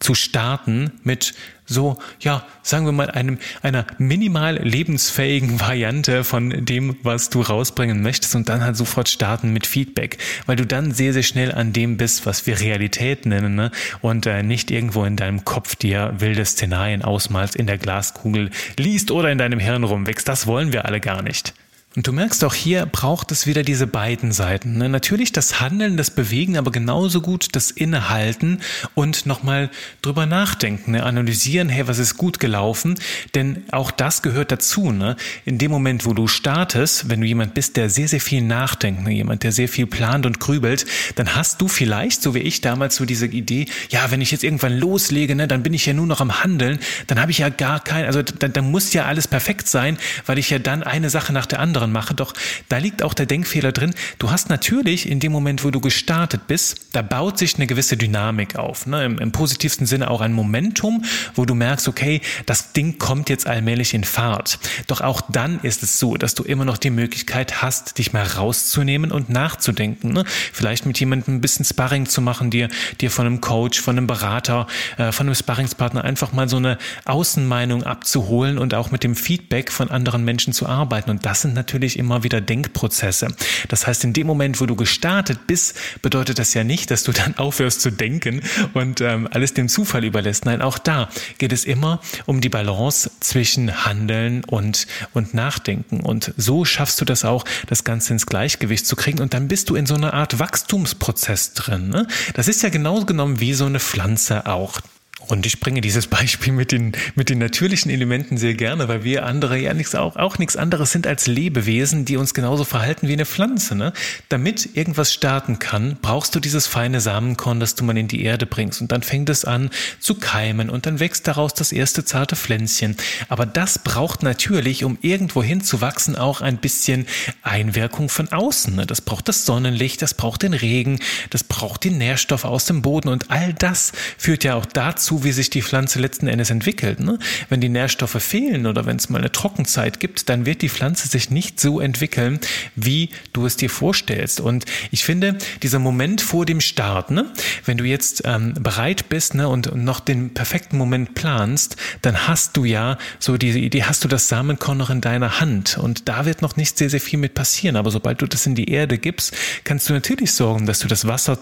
zu 0.00 0.14
starten 0.14 0.92
mit 1.04 1.34
so, 1.66 1.98
ja, 2.20 2.44
sagen 2.62 2.86
wir 2.86 2.92
mal, 2.92 3.10
einem, 3.10 3.38
einer 3.62 3.86
minimal 3.98 4.56
lebensfähigen 4.56 5.60
Variante 5.66 6.24
von 6.24 6.64
dem, 6.64 6.96
was 7.02 7.28
du 7.28 7.42
rausbringen 7.42 8.02
möchtest 8.02 8.34
und 8.34 8.48
dann 8.48 8.62
halt 8.62 8.76
sofort 8.76 9.08
starten 9.08 9.52
mit 9.52 9.66
Feedback, 9.66 10.18
weil 10.46 10.56
du 10.56 10.64
dann 10.64 10.92
sehr, 10.92 11.12
sehr 11.12 11.24
schnell 11.24 11.52
an 11.52 11.72
dem 11.72 11.96
bist, 11.96 12.24
was 12.24 12.46
wir 12.46 12.60
Realität 12.60 13.26
nennen 13.26 13.56
ne? 13.56 13.70
und 14.00 14.26
äh, 14.26 14.42
nicht 14.42 14.70
irgendwo 14.70 15.04
in 15.04 15.16
deinem 15.16 15.44
Kopf 15.44 15.74
dir 15.74 16.14
wilde 16.18 16.44
Szenarien 16.44 17.02
ausmalst, 17.02 17.56
in 17.56 17.66
der 17.66 17.78
Glaskugel 17.78 18.50
liest 18.78 19.10
oder 19.10 19.30
in 19.30 19.38
deinem 19.38 19.58
Hirn 19.58 19.84
rumwächst. 19.84 20.28
Das 20.28 20.46
wollen 20.46 20.72
wir 20.72 20.84
alle 20.84 21.00
gar 21.00 21.22
nicht. 21.22 21.54
Und 21.96 22.06
du 22.06 22.12
merkst 22.12 22.44
auch 22.44 22.52
hier 22.52 22.84
braucht 22.84 23.32
es 23.32 23.46
wieder 23.46 23.62
diese 23.62 23.86
beiden 23.86 24.30
Seiten. 24.30 24.76
Ne? 24.76 24.90
Natürlich 24.90 25.32
das 25.32 25.60
Handeln, 25.60 25.96
das 25.96 26.10
Bewegen, 26.10 26.58
aber 26.58 26.70
genauso 26.70 27.22
gut 27.22 27.56
das 27.56 27.70
Innehalten 27.70 28.60
und 28.94 29.24
nochmal 29.24 29.70
drüber 30.02 30.26
nachdenken, 30.26 30.90
ne? 30.92 31.04
analysieren, 31.04 31.70
hey, 31.70 31.88
was 31.88 31.98
ist 31.98 32.18
gut 32.18 32.38
gelaufen? 32.38 32.98
Denn 33.34 33.64
auch 33.72 33.90
das 33.90 34.20
gehört 34.20 34.52
dazu. 34.52 34.92
Ne? 34.92 35.16
In 35.46 35.56
dem 35.56 35.70
Moment, 35.70 36.04
wo 36.04 36.12
du 36.12 36.28
startest, 36.28 37.08
wenn 37.08 37.22
du 37.22 37.26
jemand 37.26 37.54
bist, 37.54 37.78
der 37.78 37.88
sehr, 37.88 38.08
sehr 38.08 38.20
viel 38.20 38.42
nachdenkt, 38.42 39.02
ne? 39.02 39.12
jemand, 39.12 39.42
der 39.42 39.52
sehr 39.52 39.68
viel 39.68 39.86
plant 39.86 40.26
und 40.26 40.38
grübelt, 40.38 40.84
dann 41.14 41.34
hast 41.34 41.62
du 41.62 41.68
vielleicht, 41.68 42.20
so 42.20 42.34
wie 42.34 42.40
ich 42.40 42.60
damals, 42.60 42.96
so 42.96 43.06
diese 43.06 43.26
Idee, 43.26 43.68
ja, 43.88 44.10
wenn 44.10 44.20
ich 44.20 44.30
jetzt 44.30 44.44
irgendwann 44.44 44.76
loslege, 44.76 45.34
ne, 45.34 45.48
dann 45.48 45.62
bin 45.62 45.72
ich 45.72 45.86
ja 45.86 45.94
nur 45.94 46.06
noch 46.06 46.20
am 46.20 46.42
Handeln, 46.42 46.78
dann 47.06 47.18
habe 47.18 47.30
ich 47.30 47.38
ja 47.38 47.48
gar 47.48 47.82
kein, 47.82 48.04
also 48.04 48.20
dann, 48.20 48.52
dann 48.52 48.70
muss 48.70 48.92
ja 48.92 49.06
alles 49.06 49.26
perfekt 49.26 49.66
sein, 49.66 49.96
weil 50.26 50.38
ich 50.38 50.50
ja 50.50 50.58
dann 50.58 50.82
eine 50.82 51.08
Sache 51.08 51.32
nach 51.32 51.46
der 51.46 51.60
anderen 51.60 51.85
anderen 51.86 51.92
mache. 51.92 52.14
Doch 52.14 52.34
da 52.68 52.78
liegt 52.78 53.02
auch 53.02 53.14
der 53.14 53.26
Denkfehler 53.26 53.72
drin. 53.72 53.94
Du 54.18 54.30
hast 54.30 54.50
natürlich 54.50 55.08
in 55.08 55.20
dem 55.20 55.32
Moment, 55.32 55.64
wo 55.64 55.70
du 55.70 55.80
gestartet 55.80 56.46
bist, 56.46 56.88
da 56.92 57.02
baut 57.02 57.38
sich 57.38 57.56
eine 57.56 57.66
gewisse 57.66 57.96
Dynamik 57.96 58.56
auf. 58.56 58.86
Ne? 58.86 59.04
Im, 59.04 59.18
Im 59.18 59.32
positivsten 59.32 59.86
Sinne 59.86 60.10
auch 60.10 60.20
ein 60.20 60.32
Momentum, 60.32 61.04
wo 61.34 61.44
du 61.44 61.54
merkst, 61.54 61.88
okay, 61.88 62.20
das 62.46 62.72
Ding 62.72 62.98
kommt 62.98 63.28
jetzt 63.28 63.46
allmählich 63.46 63.94
in 63.94 64.04
Fahrt. 64.04 64.58
Doch 64.86 65.00
auch 65.00 65.20
dann 65.30 65.60
ist 65.62 65.82
es 65.82 65.98
so, 65.98 66.16
dass 66.16 66.34
du 66.34 66.42
immer 66.42 66.64
noch 66.64 66.78
die 66.78 66.90
Möglichkeit 66.90 67.62
hast, 67.62 67.98
dich 67.98 68.12
mal 68.12 68.24
rauszunehmen 68.24 69.12
und 69.12 69.28
nachzudenken. 69.28 70.12
Ne? 70.12 70.24
Vielleicht 70.26 70.86
mit 70.86 70.98
jemandem 70.98 71.36
ein 71.36 71.40
bisschen 71.40 71.64
Sparring 71.64 72.06
zu 72.06 72.20
machen, 72.20 72.50
dir, 72.50 72.68
dir 73.00 73.10
von 73.10 73.26
einem 73.26 73.40
Coach, 73.40 73.80
von 73.80 73.96
einem 73.96 74.06
Berater, 74.06 74.66
äh, 74.98 75.12
von 75.12 75.26
einem 75.26 75.34
Sparringspartner 75.34 76.04
einfach 76.04 76.32
mal 76.32 76.48
so 76.48 76.56
eine 76.56 76.78
Außenmeinung 77.04 77.84
abzuholen 77.84 78.58
und 78.58 78.74
auch 78.74 78.90
mit 78.90 79.04
dem 79.04 79.14
Feedback 79.14 79.70
von 79.70 79.90
anderen 79.90 80.24
Menschen 80.24 80.52
zu 80.52 80.66
arbeiten. 80.66 81.10
Und 81.10 81.24
das 81.24 81.42
sind 81.42 81.54
natürlich 81.54 81.75
natürlich 81.76 81.98
immer 81.98 82.22
wieder 82.22 82.40
Denkprozesse. 82.40 83.28
Das 83.68 83.86
heißt, 83.86 84.04
in 84.04 84.12
dem 84.12 84.26
Moment, 84.26 84.60
wo 84.60 84.66
du 84.66 84.76
gestartet 84.76 85.46
bist, 85.46 85.76
bedeutet 86.02 86.38
das 86.38 86.54
ja 86.54 86.64
nicht, 86.64 86.90
dass 86.90 87.02
du 87.04 87.12
dann 87.12 87.34
aufhörst 87.36 87.82
zu 87.82 87.90
denken 87.90 88.42
und 88.72 89.00
ähm, 89.00 89.28
alles 89.30 89.54
dem 89.54 89.68
Zufall 89.68 90.04
überlässt. 90.04 90.46
Nein, 90.46 90.62
auch 90.62 90.78
da 90.78 91.08
geht 91.38 91.52
es 91.52 91.64
immer 91.64 92.00
um 92.24 92.40
die 92.40 92.48
Balance 92.48 93.10
zwischen 93.20 93.84
Handeln 93.84 94.42
und, 94.44 94.86
und 95.12 95.34
Nachdenken. 95.34 96.00
Und 96.00 96.32
so 96.36 96.64
schaffst 96.64 97.00
du 97.00 97.04
das 97.04 97.24
auch, 97.24 97.44
das 97.66 97.84
Ganze 97.84 98.14
ins 98.14 98.26
Gleichgewicht 98.26 98.86
zu 98.86 98.96
kriegen. 98.96 99.20
Und 99.20 99.34
dann 99.34 99.48
bist 99.48 99.68
du 99.68 99.76
in 99.76 99.86
so 99.86 99.94
einer 99.94 100.14
Art 100.14 100.38
Wachstumsprozess 100.38 101.52
drin. 101.52 101.90
Ne? 101.90 102.06
Das 102.34 102.48
ist 102.48 102.62
ja 102.62 102.70
genau 102.70 103.04
genommen 103.04 103.40
wie 103.40 103.52
so 103.52 103.66
eine 103.66 103.80
Pflanze 103.80 104.46
auch. 104.46 104.80
Und 105.28 105.44
ich 105.44 105.60
bringe 105.60 105.80
dieses 105.80 106.06
Beispiel 106.06 106.52
mit 106.52 106.72
den, 106.72 106.92
mit 107.14 107.30
den 107.30 107.38
natürlichen 107.38 107.90
Elementen 107.90 108.36
sehr 108.36 108.54
gerne, 108.54 108.88
weil 108.88 109.02
wir 109.02 109.26
andere 109.26 109.58
ja 109.58 109.74
nichts, 109.74 109.94
auch, 109.94 110.16
auch 110.16 110.38
nichts 110.38 110.56
anderes 110.56 110.92
sind 110.92 111.06
als 111.06 111.26
Lebewesen, 111.26 112.04
die 112.04 112.16
uns 112.16 112.32
genauso 112.32 112.64
verhalten 112.64 113.08
wie 113.08 113.14
eine 113.14 113.26
Pflanze. 113.26 113.74
Ne? 113.74 113.92
Damit 114.28 114.76
irgendwas 114.76 115.12
starten 115.12 115.58
kann, 115.58 115.98
brauchst 116.00 116.34
du 116.34 116.40
dieses 116.40 116.66
feine 116.66 117.00
Samenkorn, 117.00 117.58
das 117.58 117.74
du 117.74 117.84
mal 117.84 117.98
in 117.98 118.08
die 118.08 118.22
Erde 118.22 118.46
bringst. 118.46 118.80
Und 118.80 118.92
dann 118.92 119.02
fängt 119.02 119.28
es 119.28 119.44
an 119.44 119.70
zu 119.98 120.14
keimen 120.14 120.70
und 120.70 120.86
dann 120.86 121.00
wächst 121.00 121.26
daraus 121.26 121.54
das 121.54 121.72
erste 121.72 122.04
zarte 122.04 122.36
Pflänzchen. 122.36 122.96
Aber 123.28 123.46
das 123.46 123.80
braucht 123.80 124.22
natürlich, 124.22 124.84
um 124.84 124.98
irgendwo 125.02 125.42
hinzuwachsen, 125.42 126.16
auch 126.16 126.40
ein 126.40 126.58
bisschen 126.58 127.06
Einwirkung 127.42 128.08
von 128.08 128.30
außen. 128.30 128.76
Ne? 128.76 128.86
Das 128.86 129.00
braucht 129.00 129.28
das 129.28 129.44
Sonnenlicht, 129.44 130.02
das 130.02 130.14
braucht 130.14 130.42
den 130.42 130.54
Regen, 130.54 131.00
das 131.30 131.42
braucht 131.42 131.82
die 131.84 131.90
Nährstoffe 131.90 132.44
aus 132.44 132.66
dem 132.66 132.82
Boden 132.82 133.08
und 133.08 133.30
all 133.30 133.52
das 133.54 133.92
führt 134.18 134.44
ja 134.44 134.54
auch 134.54 134.66
dazu, 134.66 135.15
wie 135.24 135.32
sich 135.32 135.50
die 135.50 135.62
Pflanze 135.62 136.00
letzten 136.00 136.28
Endes 136.28 136.50
entwickelt. 136.50 137.00
Ne? 137.00 137.18
Wenn 137.48 137.60
die 137.60 137.68
Nährstoffe 137.68 138.22
fehlen 138.22 138.66
oder 138.66 138.86
wenn 138.86 138.96
es 138.96 139.08
mal 139.08 139.18
eine 139.18 139.32
Trockenzeit 139.32 140.00
gibt, 140.00 140.28
dann 140.28 140.46
wird 140.46 140.62
die 140.62 140.68
Pflanze 140.68 141.08
sich 141.08 141.30
nicht 141.30 141.60
so 141.60 141.80
entwickeln, 141.80 142.40
wie 142.74 143.10
du 143.32 143.46
es 143.46 143.56
dir 143.56 143.70
vorstellst. 143.70 144.40
Und 144.40 144.64
ich 144.90 145.04
finde, 145.04 145.36
dieser 145.62 145.78
Moment 145.78 146.20
vor 146.20 146.46
dem 146.46 146.60
Start, 146.60 147.10
ne? 147.10 147.26
wenn 147.64 147.78
du 147.78 147.84
jetzt 147.84 148.22
ähm, 148.24 148.54
bereit 148.54 149.08
bist 149.08 149.34
ne, 149.34 149.48
und, 149.48 149.74
noch 149.74 150.00
den 150.00 150.34
perfekten 150.34 150.76
Moment 150.78 151.14
planst, 151.14 151.76
dann 152.02 152.26
hast 152.26 152.56
du 152.56 152.64
ja 152.64 152.98
so 153.18 153.36
diese 153.36 153.58
Idee, 153.58 153.84
hast 153.84 154.04
du 154.04 154.08
das 154.08 154.28
Samenkorn 154.28 154.78
noch 154.78 154.90
in 154.90 155.00
deiner 155.00 155.40
Hand. 155.40 155.78
Und 155.78 156.08
da 156.08 156.24
wird 156.24 156.42
noch 156.42 156.56
nicht 156.56 156.78
sehr, 156.78 156.90
sehr 156.90 157.00
viel 157.00 157.18
mit 157.18 157.34
passieren. 157.34 157.76
Aber 157.76 157.90
sobald 157.90 158.22
du 158.22 158.26
das 158.26 158.46
in 158.46 158.54
die 158.54 158.70
Erde 158.70 158.98
gibst, 158.98 159.34
kannst 159.64 159.88
du 159.88 159.92
natürlich 159.92 160.32
sorgen, 160.32 160.66
dass 160.66 160.80
du 160.80 160.88
das 160.88 161.06
Wasser 161.06 161.38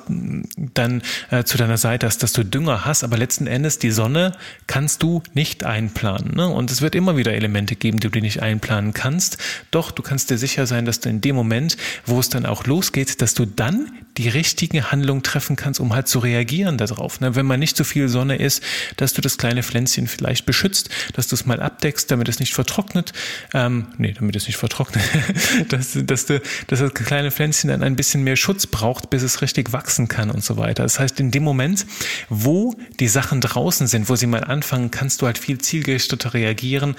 dann 0.57 1.03
äh, 1.31 1.45
zu 1.45 1.57
deiner 1.59 1.79
Seite 1.79 2.07
hast, 2.07 2.23
dass 2.23 2.33
du 2.33 2.45
Dünger 2.45 2.85
hast. 2.85 3.05
Aber 3.05 3.17
letzten 3.17 3.47
Endes 3.47 3.64
Endes 3.65 3.79
die 3.79 3.93
Sonne 3.93 4.33
kannst 4.67 5.03
du 5.03 5.23
nicht 5.33 5.65
einplanen. 5.65 6.35
Ne? 6.35 6.47
Und 6.49 6.71
es 6.71 6.83
wird 6.83 6.95
immer 6.95 7.17
wieder 7.17 7.33
Elemente 7.33 7.77
geben, 7.77 7.99
die 7.99 8.11
du 8.11 8.21
nicht 8.21 8.43
einplanen 8.43 8.93
kannst. 8.93 9.39
Doch 9.71 9.91
du 9.91 10.03
kannst 10.03 10.29
dir 10.29 10.37
sicher 10.37 10.67
sein, 10.67 10.85
dass 10.85 11.01
du 11.01 11.09
in 11.09 11.23
dem 11.23 11.35
Moment, 11.35 11.79
wo 12.05 12.21
es 12.21 12.29
dann 12.29 12.45
auch 12.45 12.67
losgeht, 12.67 13.23
dass 13.23 13.33
du 13.33 13.47
dann 13.47 13.91
die 14.17 14.29
richtige 14.29 14.93
Handlung 14.93 15.23
treffen 15.23 15.57
kannst, 15.57 15.81
um 15.81 15.93
halt 15.95 16.09
zu 16.09 16.21
reagieren 16.21 16.79
darauf. 16.79 17.21
Ne? 17.21 17.35
Wenn 17.35 17.47
man 17.47 17.59
nicht 17.59 17.77
so 17.77 17.85
viel 17.85 18.09
Sonne 18.09 18.37
ist, 18.37 18.63
dass 18.97 19.13
du 19.13 19.21
das 19.21 19.39
kleine 19.39 19.63
Pflänzchen 19.63 20.07
vielleicht 20.07 20.47
beschützt, 20.47 20.89
dass 21.15 21.27
du 21.27 21.35
es 21.35 21.47
mal 21.47 21.61
abdeckst, 21.61 22.11
damit 22.11 22.29
es 22.29 22.39
nicht 22.39 22.55
vertrocknet. 22.55 23.13
Ähm, 23.53 23.89
nee, 23.99 24.13
damit 24.13 24.37
es 24.37 24.47
nicht 24.47 24.57
vertrocknet. 24.57 25.05
dass, 25.69 25.99
dass, 26.05 26.27
du, 26.27 26.41
dass 26.69 26.79
das 26.79 26.95
kleine 26.95 27.31
Pflänzchen 27.31 27.71
dann 27.71 27.83
ein 27.83 27.97
bisschen 27.97 28.23
mehr 28.23 28.37
Schutz 28.37 28.67
braucht, 28.67 29.11
bis 29.11 29.23
es 29.23 29.43
richtig 29.43 29.73
wachsen 29.73 30.07
kann 30.07 30.31
und 30.31 30.45
so 30.45 30.57
weiter. 30.57 30.85
Das 30.85 31.01
heißt, 31.01 31.19
in 31.19 31.31
dem 31.31 31.43
Moment, 31.43 31.87
wo 32.29 32.75
die 33.01 33.09
Sachen 33.09 33.41
draußen 33.41 33.87
sind, 33.87 34.09
wo 34.09 34.17
sie 34.17 34.27
mal 34.27 34.45
anfangen, 34.45 34.91
kannst 34.91 35.23
du 35.23 35.27
halt 35.27 35.39
viel 35.39 35.59
zielgerichteter 35.59 36.35
reagieren 36.35 36.95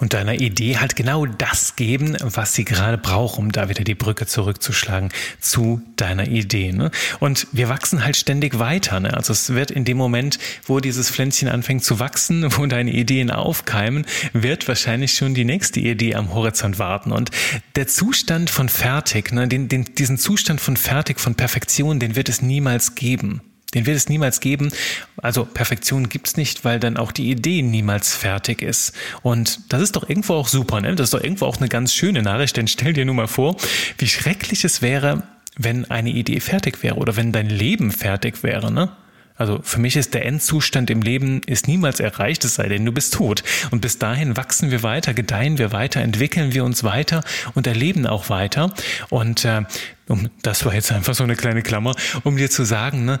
und 0.00 0.12
deiner 0.12 0.34
Idee 0.34 0.78
halt 0.78 0.96
genau 0.96 1.24
das 1.24 1.76
geben, 1.76 2.16
was 2.20 2.52
sie 2.54 2.64
gerade 2.64 2.98
braucht, 2.98 3.38
um 3.38 3.52
da 3.52 3.68
wieder 3.68 3.84
die 3.84 3.94
Brücke 3.94 4.26
zurückzuschlagen 4.26 5.10
zu 5.38 5.82
deiner 5.94 6.26
Idee. 6.26 6.72
Ne? 6.72 6.90
Und 7.20 7.46
wir 7.52 7.68
wachsen 7.68 8.04
halt 8.04 8.16
ständig 8.16 8.58
weiter. 8.58 8.98
Ne? 8.98 9.14
Also 9.14 9.32
es 9.32 9.54
wird 9.54 9.70
in 9.70 9.84
dem 9.84 9.96
Moment, 9.96 10.40
wo 10.66 10.80
dieses 10.80 11.12
Pflänzchen 11.12 11.48
anfängt 11.48 11.84
zu 11.84 12.00
wachsen, 12.00 12.44
wo 12.56 12.66
deine 12.66 12.90
Ideen 12.90 13.30
aufkeimen, 13.30 14.04
wird 14.32 14.66
wahrscheinlich 14.66 15.14
schon 15.14 15.32
die 15.32 15.44
nächste 15.44 15.78
Idee 15.78 16.16
am 16.16 16.34
Horizont 16.34 16.80
warten. 16.80 17.12
Und 17.12 17.30
der 17.76 17.86
Zustand 17.86 18.50
von 18.50 18.68
fertig, 18.68 19.30
ne, 19.30 19.46
den, 19.46 19.68
den, 19.68 19.84
diesen 19.94 20.18
Zustand 20.18 20.60
von 20.60 20.76
fertig, 20.76 21.20
von 21.20 21.36
Perfektion, 21.36 22.00
den 22.00 22.16
wird 22.16 22.28
es 22.28 22.42
niemals 22.42 22.96
geben. 22.96 23.42
Den 23.74 23.86
wird 23.86 23.96
es 23.96 24.08
niemals 24.08 24.40
geben. 24.40 24.72
Also 25.16 25.44
Perfektion 25.44 26.08
gibt's 26.08 26.36
nicht, 26.36 26.64
weil 26.64 26.80
dann 26.80 26.96
auch 26.96 27.12
die 27.12 27.30
Idee 27.30 27.62
niemals 27.62 28.14
fertig 28.14 28.62
ist. 28.62 28.92
Und 29.22 29.60
das 29.72 29.82
ist 29.82 29.96
doch 29.96 30.08
irgendwo 30.08 30.34
auch 30.34 30.48
super, 30.48 30.80
ne? 30.80 30.94
Das 30.94 31.08
ist 31.08 31.14
doch 31.14 31.22
irgendwo 31.22 31.46
auch 31.46 31.58
eine 31.58 31.68
ganz 31.68 31.92
schöne 31.92 32.22
Nachricht, 32.22 32.56
denn 32.56 32.68
stell 32.68 32.92
dir 32.92 33.04
nur 33.04 33.14
mal 33.14 33.28
vor, 33.28 33.56
wie 33.98 34.08
schrecklich 34.08 34.64
es 34.64 34.82
wäre, 34.82 35.24
wenn 35.56 35.90
eine 35.90 36.10
Idee 36.10 36.40
fertig 36.40 36.82
wäre 36.82 36.96
oder 36.96 37.16
wenn 37.16 37.32
dein 37.32 37.48
Leben 37.48 37.90
fertig 37.90 38.42
wäre, 38.42 38.72
ne? 38.72 38.90
Also 39.36 39.58
für 39.62 39.80
mich 39.80 39.96
ist 39.96 40.14
der 40.14 40.24
Endzustand 40.26 40.90
im 40.90 41.02
Leben 41.02 41.40
ist 41.46 41.66
niemals 41.66 41.98
erreicht, 41.98 42.44
es 42.44 42.54
sei 42.54 42.68
denn, 42.68 42.84
du 42.84 42.92
bist 42.92 43.14
tot. 43.14 43.42
Und 43.72 43.80
bis 43.80 43.98
dahin 43.98 44.36
wachsen 44.36 44.70
wir 44.70 44.84
weiter, 44.84 45.12
gedeihen 45.12 45.58
wir 45.58 45.72
weiter, 45.72 46.00
entwickeln 46.00 46.54
wir 46.54 46.64
uns 46.64 46.84
weiter 46.84 47.24
und 47.54 47.66
erleben 47.66 48.06
auch 48.06 48.28
weiter. 48.28 48.72
Und 49.10 49.44
äh, 49.44 49.62
um, 50.06 50.30
das 50.42 50.64
war 50.64 50.74
jetzt 50.74 50.92
einfach 50.92 51.14
so 51.14 51.24
eine 51.24 51.34
kleine 51.34 51.62
Klammer, 51.62 51.96
um 52.22 52.36
dir 52.36 52.48
zu 52.48 52.64
sagen, 52.64 53.04
ne, 53.04 53.18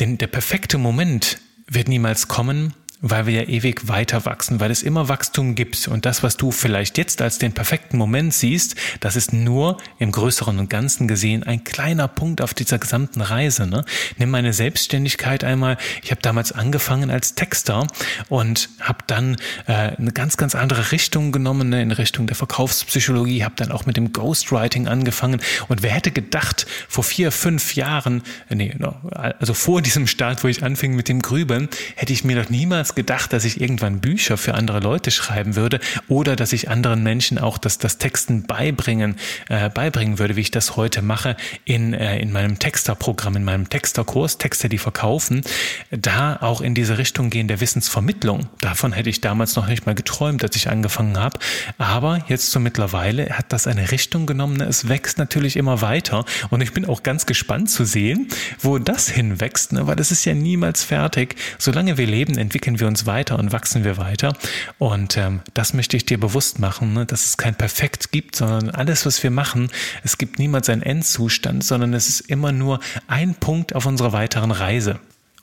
denn 0.00 0.18
der 0.18 0.26
perfekte 0.26 0.78
Moment 0.78 1.40
wird 1.66 1.88
niemals 1.88 2.28
kommen, 2.28 2.74
weil 3.02 3.26
wir 3.26 3.34
ja 3.34 3.48
ewig 3.48 3.88
weiter 3.88 4.24
wachsen, 4.24 4.58
weil 4.60 4.70
es 4.70 4.82
immer 4.82 5.08
Wachstum 5.08 5.54
gibt. 5.54 5.86
Und 5.88 6.06
das, 6.06 6.22
was 6.22 6.36
du 6.36 6.50
vielleicht 6.50 6.96
jetzt 6.96 7.20
als 7.20 7.38
den 7.38 7.52
perfekten 7.52 7.98
Moment 7.98 8.32
siehst, 8.32 8.76
das 9.00 9.16
ist 9.16 9.32
nur 9.32 9.76
im 9.98 10.12
Größeren 10.12 10.58
und 10.58 10.70
Ganzen 10.70 11.06
gesehen 11.06 11.42
ein 11.42 11.64
kleiner 11.64 12.08
Punkt 12.08 12.40
auf 12.40 12.54
dieser 12.54 12.78
gesamten 12.78 13.20
Reise. 13.20 13.66
Ne? 13.66 13.84
Nimm 14.16 14.30
meine 14.30 14.52
Selbstständigkeit 14.52 15.44
einmal. 15.44 15.76
Ich 16.02 16.10
habe 16.10 16.22
damals 16.22 16.52
angefangen 16.52 17.10
als 17.10 17.34
Texter 17.34 17.86
und 18.28 18.70
habe 18.80 18.98
dann 19.06 19.36
äh, 19.66 19.72
eine 19.72 20.12
ganz, 20.12 20.38
ganz 20.38 20.54
andere 20.54 20.90
Richtung 20.92 21.32
genommen, 21.32 21.68
ne? 21.68 21.82
in 21.82 21.92
Richtung 21.92 22.26
der 22.26 22.36
Verkaufspsychologie, 22.36 23.44
habe 23.44 23.54
dann 23.56 23.72
auch 23.72 23.84
mit 23.84 23.98
dem 23.98 24.12
Ghostwriting 24.12 24.88
angefangen. 24.88 25.40
Und 25.68 25.82
wer 25.82 25.90
hätte 25.90 26.12
gedacht, 26.12 26.66
vor 26.88 27.04
vier, 27.04 27.30
fünf 27.30 27.74
Jahren, 27.74 28.22
äh, 28.48 28.54
nee, 28.54 28.74
also 29.10 29.52
vor 29.52 29.82
diesem 29.82 30.06
Start, 30.06 30.42
wo 30.44 30.48
ich 30.48 30.62
anfing 30.62 30.96
mit 30.96 31.08
dem 31.08 31.20
Grübeln, 31.20 31.68
hätte 31.94 32.12
ich 32.12 32.24
mir 32.24 32.42
doch 32.42 32.48
niemals 32.48 32.85
niemals 32.86 32.94
gedacht, 32.94 33.32
dass 33.32 33.44
ich 33.44 33.60
irgendwann 33.60 34.00
Bücher 34.00 34.36
für 34.36 34.54
andere 34.54 34.80
Leute 34.80 35.10
schreiben 35.10 35.56
würde 35.56 35.80
oder 36.08 36.36
dass 36.36 36.52
ich 36.52 36.68
anderen 36.68 37.02
Menschen 37.02 37.38
auch 37.38 37.58
das, 37.58 37.78
das 37.78 37.98
Texten 37.98 38.44
beibringen, 38.46 39.16
äh, 39.48 39.70
beibringen 39.70 40.18
würde, 40.18 40.36
wie 40.36 40.42
ich 40.42 40.50
das 40.50 40.76
heute 40.76 41.02
mache 41.02 41.36
in, 41.64 41.94
äh, 41.94 42.18
in 42.18 42.32
meinem 42.32 42.58
Texterprogramm, 42.58 43.36
in 43.36 43.44
meinem 43.44 43.68
Texterkurs, 43.68 44.38
Texte, 44.38 44.68
die 44.68 44.78
verkaufen, 44.78 45.42
da 45.90 46.36
auch 46.40 46.60
in 46.60 46.74
diese 46.74 46.98
Richtung 46.98 47.30
gehen 47.30 47.48
der 47.48 47.60
Wissensvermittlung. 47.60 48.48
Davon 48.60 48.92
hätte 48.92 49.10
ich 49.10 49.20
damals 49.20 49.56
noch 49.56 49.66
nicht 49.66 49.86
mal 49.86 49.94
geträumt, 49.94 50.42
als 50.42 50.54
ich 50.56 50.68
angefangen 50.68 51.18
habe. 51.18 51.38
Aber 51.78 52.20
jetzt 52.28 52.50
so 52.50 52.60
mittlerweile 52.60 53.30
hat 53.30 53.52
das 53.52 53.66
eine 53.66 53.90
Richtung 53.90 54.26
genommen. 54.26 54.60
Es 54.60 54.88
wächst 54.88 55.18
natürlich 55.18 55.56
immer 55.56 55.80
weiter 55.80 56.24
und 56.50 56.60
ich 56.60 56.72
bin 56.72 56.86
auch 56.86 57.02
ganz 57.02 57.26
gespannt 57.26 57.70
zu 57.70 57.84
sehen, 57.84 58.28
wo 58.60 58.78
das 58.78 59.08
hinwächst, 59.08 59.72
ne? 59.72 59.86
weil 59.86 59.98
es 59.98 60.10
ist 60.10 60.24
ja 60.24 60.34
niemals 60.34 60.84
fertig. 60.84 61.36
Solange 61.58 61.96
wir 61.98 62.06
leben, 62.06 62.38
entwickeln 62.38 62.75
entwickeln 62.76 62.80
wir 62.80 62.88
uns 62.88 63.06
weiter 63.06 63.38
und 63.38 63.52
wachsen 63.52 63.84
wir 63.84 63.96
weiter. 63.96 64.34
Und 64.78 65.16
ähm, 65.16 65.40
das 65.54 65.72
möchte 65.72 65.96
ich 65.96 66.04
dir 66.06 66.18
bewusst 66.18 66.58
machen, 66.58 66.92
ne? 66.92 67.06
dass 67.06 67.24
es 67.24 67.36
kein 67.36 67.54
Perfekt 67.54 68.12
gibt, 68.12 68.36
sondern 68.36 68.70
alles, 68.70 69.06
was 69.06 69.22
wir 69.22 69.30
machen, 69.30 69.70
es 70.04 70.18
gibt 70.18 70.38
niemals 70.38 70.68
einen 70.68 70.82
Endzustand, 70.82 71.64
sondern 71.64 71.94
es 71.94 72.08
ist 72.08 72.20
immer 72.20 72.52
nur 72.52 72.80
ein 73.08 73.34
Punkt 73.34 73.74
auf 73.74 73.86
unserer 73.86 74.12
weiteren 74.12 74.50
Reise. 74.50 74.98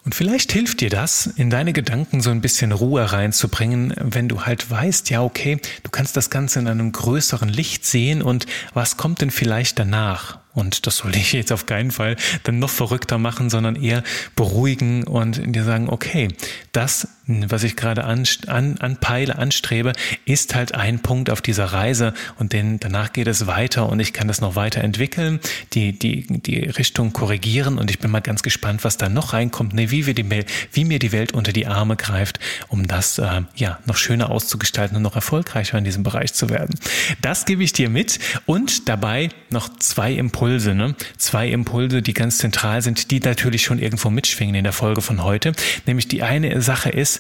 Und 0.06 0.16
vielleicht 0.16 0.52
hilft 0.52 0.82
dir 0.82 0.90
das, 0.90 1.28
in 1.28 1.50
deine 1.50 1.72
Gedanken 1.72 2.20
so 2.20 2.30
ein 2.30 2.42
bisschen 2.42 2.74
Ruhe 2.74 3.14
reinzubringen, 3.14 3.94
wenn 3.98 4.28
du 4.28 4.42
halt 4.42 4.70
weißt, 4.70 5.10
ja, 5.10 5.24
okay, 5.24 5.60
du 5.84 5.92
kannst 5.92 6.18
das 6.18 6.30
Ganze 6.30 6.60
in 6.60 6.68
einem 6.68 6.92
größeren 6.92 7.48
Licht 7.48 7.86
sehen 7.86 8.22
und 8.22 8.46
was 8.74 8.98
kommt 8.98 9.22
denn 9.22 9.32
vielleicht 9.32 9.80
danach? 9.80 10.40
Und 10.54 10.86
das 10.86 10.98
soll 10.98 11.16
ich 11.16 11.34
jetzt 11.34 11.52
auf 11.52 11.66
keinen 11.66 11.92
Fall 11.92 12.16
dann 12.44 12.60
noch 12.60 12.70
verrückter 12.70 13.18
machen, 13.18 13.50
sondern 13.50 13.76
eher 13.76 14.04
beruhigen 14.36 15.04
und 15.06 15.42
dir 15.56 15.64
sagen, 15.64 15.90
okay, 15.90 16.28
das, 16.74 17.08
was 17.26 17.64
ich 17.64 17.76
gerade 17.76 18.04
an, 18.04 18.24
an, 18.48 18.78
anpeile, 18.80 19.38
anstrebe, 19.38 19.94
ist 20.26 20.56
halt 20.56 20.76
ein 20.76 21.00
Punkt 21.00 21.30
auf 21.30 21.42
dieser 21.42 21.66
Reise 21.66 22.14
und 22.38 22.54
denn 22.54 22.80
danach 22.80 23.14
geht 23.14 23.28
es 23.28 23.48
weiter 23.48 23.88
und 23.90 24.00
ich 24.00 24.12
kann 24.12 24.28
das 24.28 24.42
noch 24.42 24.56
weiter 24.56 24.82
entwickeln, 24.82 25.40
die, 25.74 25.98
die, 25.98 26.26
die 26.28 26.60
Richtung 26.60 27.14
korrigieren 27.14 27.78
und 27.78 27.90
ich 27.90 28.00
bin 28.00 28.12
mal 28.12 28.20
ganz 28.20 28.44
gespannt, 28.44 28.84
was 28.84 28.98
da 28.98 29.08
noch 29.08 29.34
reinkommt, 29.34 29.74
ne, 29.74 29.90
wie, 29.90 30.06
wir 30.06 30.14
die, 30.14 30.26
wie 30.72 30.86
mir 30.86 31.00
die 31.00 31.12
Welt 31.12 31.32
unter 31.32 31.54
die 31.54 31.66
Arme 31.66 31.96
greift, 31.96 32.40
um 32.68 32.88
das 32.88 33.18
äh, 33.20 33.42
ja 33.56 33.80
noch 33.86 33.96
schöner 33.96 34.30
auszugestalten 34.30 34.98
und 34.98 35.04
noch 35.04 35.16
erfolgreicher 35.16 35.78
in 35.78 35.86
diesem 35.86 36.04
Bereich 36.04 36.34
zu 36.34 36.50
werden. 36.50 36.76
Das 37.22 37.46
gebe 37.46 37.64
ich 37.64 37.72
dir 37.72 37.90
mit 37.90 38.20
und 38.46 38.90
dabei 38.90 39.30
noch 39.50 39.70
zwei 39.80 40.12
Impulse, 40.14 40.76
ne? 40.76 40.96
Zwei 41.18 41.50
Impulse, 41.50 42.02
die 42.02 42.14
ganz 42.14 42.38
zentral 42.40 42.82
sind, 42.82 43.12
die 43.12 43.20
natürlich 43.20 43.64
schon 43.64 43.80
irgendwo 43.80 44.10
mitschwingen 44.10 44.56
in 44.56 44.64
der 44.64 44.74
Folge 44.74 45.02
von 45.02 45.24
heute. 45.24 45.54
Nämlich 45.86 46.08
die 46.08 46.24
eine 46.24 46.62
Sache 46.62 46.90
ist, 46.90 47.13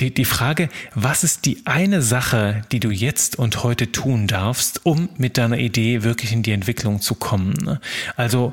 die, 0.00 0.12
die 0.12 0.24
Frage, 0.24 0.68
was 0.94 1.24
ist 1.24 1.46
die 1.46 1.62
eine 1.64 2.02
Sache, 2.02 2.62
die 2.70 2.80
du 2.80 2.90
jetzt 2.90 3.38
und 3.38 3.62
heute 3.62 3.92
tun 3.92 4.26
darfst, 4.26 4.84
um 4.84 5.08
mit 5.16 5.38
deiner 5.38 5.58
Idee 5.58 6.02
wirklich 6.02 6.32
in 6.32 6.42
die 6.42 6.52
Entwicklung 6.52 7.00
zu 7.00 7.14
kommen? 7.14 7.78
Also, 8.14 8.52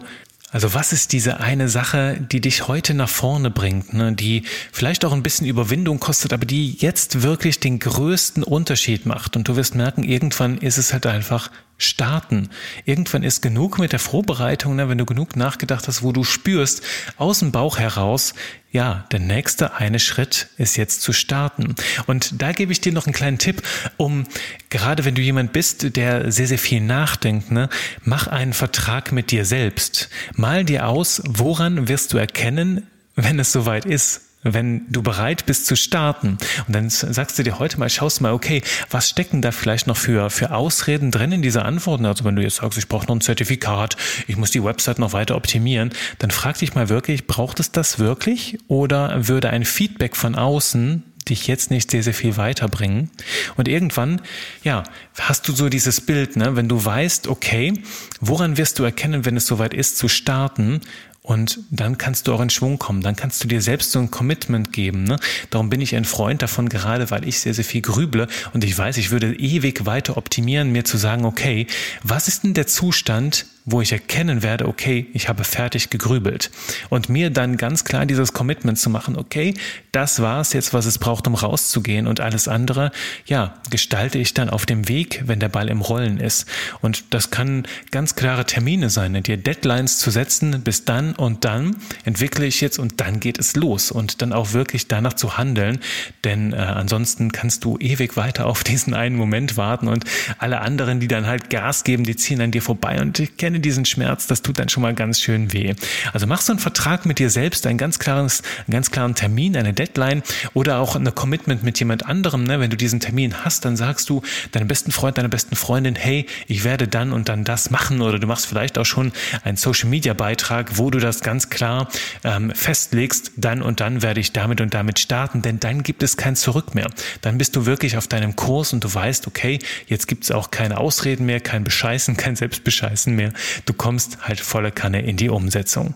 also 0.52 0.74
was 0.74 0.94
ist 0.94 1.12
diese 1.12 1.40
eine 1.40 1.68
Sache, 1.68 2.18
die 2.32 2.40
dich 2.40 2.68
heute 2.68 2.94
nach 2.94 3.10
vorne 3.10 3.50
bringt, 3.50 3.94
ne? 3.94 4.14
die 4.14 4.44
vielleicht 4.72 5.04
auch 5.04 5.12
ein 5.12 5.24
bisschen 5.24 5.48
Überwindung 5.48 6.00
kostet, 6.00 6.32
aber 6.32 6.46
die 6.46 6.78
jetzt 6.78 7.24
wirklich 7.24 7.60
den 7.60 7.80
größten 7.80 8.44
Unterschied 8.44 9.06
macht? 9.06 9.36
Und 9.36 9.48
du 9.48 9.56
wirst 9.56 9.76
merken, 9.76 10.04
irgendwann 10.04 10.60
ist 10.60 10.78
es 10.78 10.94
halt 10.94 11.08
einfach 11.08 11.50
starten. 11.78 12.50
Irgendwann 12.86 13.24
ist 13.24 13.42
genug 13.42 13.80
mit 13.80 13.92
der 13.92 14.00
Vorbereitung, 14.00 14.76
ne, 14.76 14.90
wenn 14.90 14.98
du 14.98 15.06
genug 15.06 15.36
nachgedacht 15.36 15.88
hast, 15.88 16.04
wo 16.04 16.12
du 16.12 16.24
spürst, 16.24 16.84
aus 17.18 17.40
dem 17.40 17.52
Bauch 17.52 17.78
heraus, 17.78 18.34
ja, 18.72 19.06
der 19.12 19.20
nächste 19.20 19.76
eine 19.76 20.00
Schritt 20.00 20.48
ist 20.58 20.78
jetzt 20.78 21.02
zu 21.02 21.14
starten. 21.14 21.76
Und 22.08 22.42
da 22.42 22.52
gebe 22.52 22.72
ich 22.72 22.82
dir 22.82 22.92
noch 22.92 23.06
einen 23.06 23.14
kleinen 23.14 23.38
Tipp, 23.38 23.62
um, 23.98 24.26
gerade 24.70 25.06
wenn 25.06 25.16
du 25.16 25.22
jemand 25.22 25.54
bist, 25.54 25.96
der 25.96 26.32
sehr, 26.32 26.48
sehr 26.48 26.60
viel 26.60 26.82
nachdenkt, 26.82 27.52
ne, 27.52 27.70
mach 28.04 28.28
einen 28.28 28.54
Vertrag 28.54 29.12
mit 29.12 29.32
dir 29.32 29.46
selbst. 29.46 30.10
Mal 30.36 30.66
dir 30.66 30.88
aus, 30.88 31.22
woran 31.26 31.88
wirst 31.88 32.14
du 32.14 32.18
erkennen, 32.18 32.88
wenn 33.16 33.40
es 33.40 33.52
soweit 33.52 33.86
ist 33.86 34.22
wenn 34.44 34.86
du 34.90 35.02
bereit 35.02 35.46
bist 35.46 35.66
zu 35.66 35.76
starten. 35.76 36.38
Und 36.68 36.76
dann 36.76 36.90
sagst 36.90 37.40
du 37.40 37.44
dir 37.44 37.60
heute 37.60 37.80
mal, 37.80 37.90
schaust 37.90 38.22
mal, 38.22 38.34
okay, 38.34 38.62
was 38.90 39.10
stecken 39.10 39.42
da 39.42 39.52
vielleicht 39.52 39.88
noch 39.88 39.98
für, 39.98 40.30
für 40.30 40.52
Ausreden 40.52 41.12
drin 41.12 41.32
in 41.32 41.42
dieser 41.42 41.66
Antworten? 41.66 42.06
Also 42.06 42.24
wenn 42.26 42.36
du 42.36 42.42
jetzt 42.42 42.58
sagst, 42.58 42.78
ich 42.78 42.88
brauche 42.88 43.08
noch 43.08 43.16
ein 43.16 43.22
Zertifikat, 43.22 43.96
ich 44.28 44.38
muss 44.38 44.52
die 44.52 44.64
Website 44.64 45.00
noch 45.00 45.14
weiter 45.14 45.36
optimieren, 45.36 45.92
dann 46.20 46.32
frag 46.32 46.58
dich 46.58 46.76
mal 46.76 46.90
wirklich, 46.90 47.28
braucht 47.28 47.60
es 47.60 47.72
das 47.72 48.00
wirklich? 48.00 48.58
Oder 48.68 49.28
würde 49.28 49.50
ein 49.50 49.66
Feedback 49.66 50.16
von 50.16 50.36
außen 50.36 51.04
dich 51.30 51.48
jetzt 51.48 51.72
nicht 51.72 51.92
sehr, 51.92 52.04
sehr 52.04 52.14
viel 52.14 52.38
weiterbringen. 52.38 53.10
Und 53.56 53.68
irgendwann, 53.68 54.22
ja, 54.64 54.84
hast 55.20 55.48
du 55.48 55.54
so 55.54 55.70
dieses 55.70 56.02
Bild, 56.02 56.36
ne, 56.36 56.56
wenn 56.56 56.68
du 56.68 56.84
weißt, 56.84 57.28
okay, 57.28 57.74
woran 58.20 58.58
wirst 58.58 58.80
du 58.80 58.84
erkennen, 58.84 59.26
wenn 59.26 59.38
es 59.38 59.48
soweit 59.48 59.74
ist, 59.74 59.98
zu 59.98 60.08
starten? 60.08 60.82
Und 61.24 61.60
dann 61.72 61.98
kannst 61.98 62.28
du 62.28 62.34
auch 62.34 62.42
in 62.42 62.50
Schwung 62.50 62.80
kommen. 62.80 63.02
Dann 63.02 63.16
kannst 63.16 63.42
du 63.42 63.48
dir 63.48 63.62
selbst 63.62 63.94
so 63.94 64.00
ein 64.00 64.12
Commitment 64.12 64.74
geben. 64.74 65.06
Ne? 65.06 65.18
Darum 65.50 65.70
bin 65.70 65.80
ich 65.80 65.96
ein 65.96 66.04
Freund 66.04 66.42
davon, 66.42 66.68
gerade 66.68 67.12
weil 67.12 67.26
ich 67.26 67.40
sehr, 67.40 67.54
sehr 67.54 67.64
viel 67.64 67.82
grüble 67.82 68.28
und 68.54 68.66
ich 68.66 68.78
weiß, 68.78 68.98
ich 68.98 69.10
würde 69.10 69.34
ewig 69.34 69.86
weiter 69.86 70.18
optimieren, 70.18 70.74
mir 70.74 70.84
zu 70.84 70.98
sagen, 70.98 71.24
okay, 71.24 71.66
was 72.04 72.28
ist 72.28 72.44
denn 72.44 72.54
der 72.54 72.68
Zustand, 72.68 73.46
wo 73.66 73.82
ich 73.82 73.92
erkennen 73.94 74.44
werde, 74.44 74.68
okay, 74.68 75.08
ich 75.14 75.30
habe 75.30 75.44
fertig 75.44 75.90
gegrübelt. 75.90 76.52
Und 76.90 77.10
mir 77.10 77.30
dann 77.30 77.58
ganz 77.58 77.86
klar 77.86 78.06
dieses 78.06 78.34
Commitment 78.34 78.78
zu 78.78 78.90
machen, 78.90 79.18
okay, 79.18 79.54
das 79.92 80.22
war 80.22 80.42
es 80.42 80.54
jetzt, 80.54 80.74
was 80.74 80.86
es 80.86 80.98
braucht, 80.98 81.28
um 81.28 81.36
rauszugehen 81.36 82.08
und 82.08 82.20
alles 82.20 82.48
andere, 82.48 82.92
ja, 83.26 83.56
gestalte 83.70 84.18
ich 84.18 84.34
dann 84.34 84.50
auf 84.50 84.66
dem 84.66 84.90
Weg, 84.90 85.24
wenn 85.26 85.40
der 85.40 85.50
Ball 85.50 85.70
im 85.70 85.82
Rollen 85.82 86.20
ist. 86.20 86.46
Und 86.82 87.14
das 87.14 87.32
kann 87.32 87.66
ganz 87.92 88.16
klare 88.16 88.46
Termine 88.46 88.90
sein, 88.90 89.22
dir 89.24 89.38
Deadlines 89.38 90.00
zu 90.00 90.12
setzen, 90.12 90.62
bis 90.62 90.84
dann 90.84 91.14
und 91.14 91.46
dann 91.46 91.78
entwickle 92.04 92.46
ich 92.46 92.60
jetzt 92.60 92.80
und 92.80 93.00
dann 93.00 93.20
geht 93.20 93.40
es 93.40 93.56
los 93.56 93.92
und 93.92 94.22
dann 94.22 94.34
auch 94.34 94.54
wirklich 94.54 94.88
danach 94.88 95.14
zu 95.14 95.38
handeln, 95.38 95.80
denn 96.24 96.54
äh, 96.54 96.58
ansonsten 96.58 97.32
kannst 97.32 97.64
du 97.64 97.78
ewig 97.78 98.18
weiter 98.18 98.46
auf 98.46 98.64
diesen 98.64 98.94
einen 98.94 99.16
Moment 99.16 99.56
warten 99.56 99.88
und 99.88 100.04
alle 100.38 100.62
anderen, 100.62 101.00
die 101.00 101.08
dann 101.08 101.28
halt 101.28 101.50
Gas 101.50 101.84
geben, 101.84 102.04
die 102.04 102.16
ziehen 102.16 102.42
an 102.42 102.52
dir 102.52 102.62
vorbei 102.62 103.00
und 103.02 103.20
ich 103.20 103.38
kenne 103.38 103.53
kenne 103.54 103.62
diesen 103.62 103.86
Schmerz, 103.86 104.26
das 104.26 104.42
tut 104.42 104.58
dann 104.58 104.68
schon 104.70 104.82
mal 104.82 104.96
ganz 104.96 105.22
schön 105.22 105.54
weh. 105.54 105.76
Also 106.12 106.26
machst 106.26 106.50
du 106.50 106.54
einen 106.54 106.60
Vertrag 106.60 107.06
mit 107.06 107.20
dir 107.20 107.30
selbst, 107.30 107.68
einen 107.68 107.78
ganz, 107.78 108.00
klares, 108.00 108.42
einen 108.66 108.72
ganz 108.72 108.90
klaren 108.90 109.14
Termin, 109.14 109.56
eine 109.56 109.74
Deadline 109.74 110.24
oder 110.56 110.80
auch 110.80 110.96
eine 110.96 111.12
Commitment 111.12 111.62
mit 111.62 111.78
jemand 111.78 112.08
anderem. 112.08 112.46
Ne? 112.46 112.60
Wenn 112.60 112.72
du 112.72 112.78
diesen 112.78 113.00
Termin 113.00 113.46
hast, 113.46 113.64
dann 113.66 113.78
sagst 113.78 114.10
du 114.10 114.24
deinem 114.54 114.68
besten 114.68 114.92
Freund, 114.92 115.20
deiner 115.20 115.30
besten 115.30 115.56
Freundin, 115.56 115.94
hey, 115.94 116.26
ich 116.48 116.64
werde 116.64 116.88
dann 116.88 117.14
und 117.14 117.30
dann 117.30 117.44
das 117.44 117.70
machen 117.70 118.02
oder 118.02 118.18
du 118.18 118.26
machst 118.26 118.48
vielleicht 118.48 118.80
auch 118.80 118.86
schon 118.86 119.12
einen 119.44 119.58
Social-Media-Beitrag, 119.58 120.80
wo 120.80 120.90
du 120.90 120.98
das 120.98 121.22
ganz 121.22 121.52
klar 121.52 121.90
ähm, 122.24 122.52
festlegst, 122.56 123.34
dann 123.38 123.62
und 123.62 123.82
dann 123.82 124.02
werde 124.02 124.20
ich 124.20 124.32
damit 124.32 124.62
und 124.62 124.74
damit 124.74 124.98
starten, 124.98 125.44
denn 125.44 125.60
dann 125.60 125.84
gibt 125.84 126.02
es 126.02 126.18
kein 126.18 126.36
Zurück 126.36 126.74
mehr. 126.74 126.90
Dann 127.22 127.38
bist 127.38 127.56
du 127.56 127.68
wirklich 127.68 127.98
auf 127.98 128.08
deinem 128.08 128.36
Kurs 128.36 128.74
und 128.74 128.84
du 128.84 128.92
weißt, 128.92 129.28
okay, 129.28 129.60
jetzt 129.86 130.08
gibt 130.08 130.24
es 130.24 130.32
auch 130.32 130.50
keine 130.50 130.80
Ausreden 130.80 131.28
mehr, 131.28 131.40
kein 131.40 131.64
Bescheißen, 131.64 132.18
kein 132.24 132.36
Selbstbescheißen 132.36 133.16
mehr. 133.16 133.32
Du 133.66 133.74
kommst 133.74 134.20
halt 134.22 134.40
volle 134.40 134.72
Kanne 134.72 135.02
in 135.02 135.18
die 135.18 135.30
Umsetzung. 135.30 135.96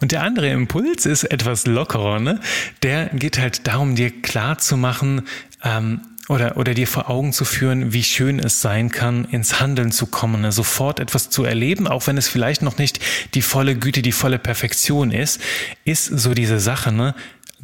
Und 0.00 0.12
der 0.12 0.22
andere 0.22 0.48
Impuls 0.50 1.06
ist 1.06 1.24
etwas 1.24 1.66
lockerer, 1.66 2.20
ne? 2.20 2.40
Der 2.82 3.06
geht 3.06 3.38
halt 3.38 3.66
darum, 3.66 3.94
dir 3.94 4.10
klar 4.10 4.58
zu 4.58 4.76
machen, 4.76 5.22
ähm, 5.64 6.00
oder, 6.28 6.56
oder 6.58 6.74
dir 6.74 6.86
vor 6.86 7.10
Augen 7.10 7.32
zu 7.32 7.44
führen, 7.44 7.92
wie 7.92 8.02
schön 8.02 8.38
es 8.38 8.60
sein 8.60 8.90
kann, 8.90 9.24
ins 9.24 9.60
Handeln 9.60 9.90
zu 9.90 10.06
kommen, 10.06 10.42
ne? 10.42 10.52
sofort 10.52 11.00
etwas 11.00 11.30
zu 11.30 11.44
erleben, 11.44 11.88
auch 11.88 12.06
wenn 12.06 12.18
es 12.18 12.28
vielleicht 12.28 12.62
noch 12.62 12.78
nicht 12.78 13.00
die 13.34 13.42
volle 13.42 13.76
Güte, 13.76 14.02
die 14.02 14.12
volle 14.12 14.38
Perfektion 14.38 15.10
ist, 15.10 15.40
ist 15.84 16.06
so 16.06 16.34
diese 16.34 16.60
Sache, 16.60 16.92
ne? 16.92 17.14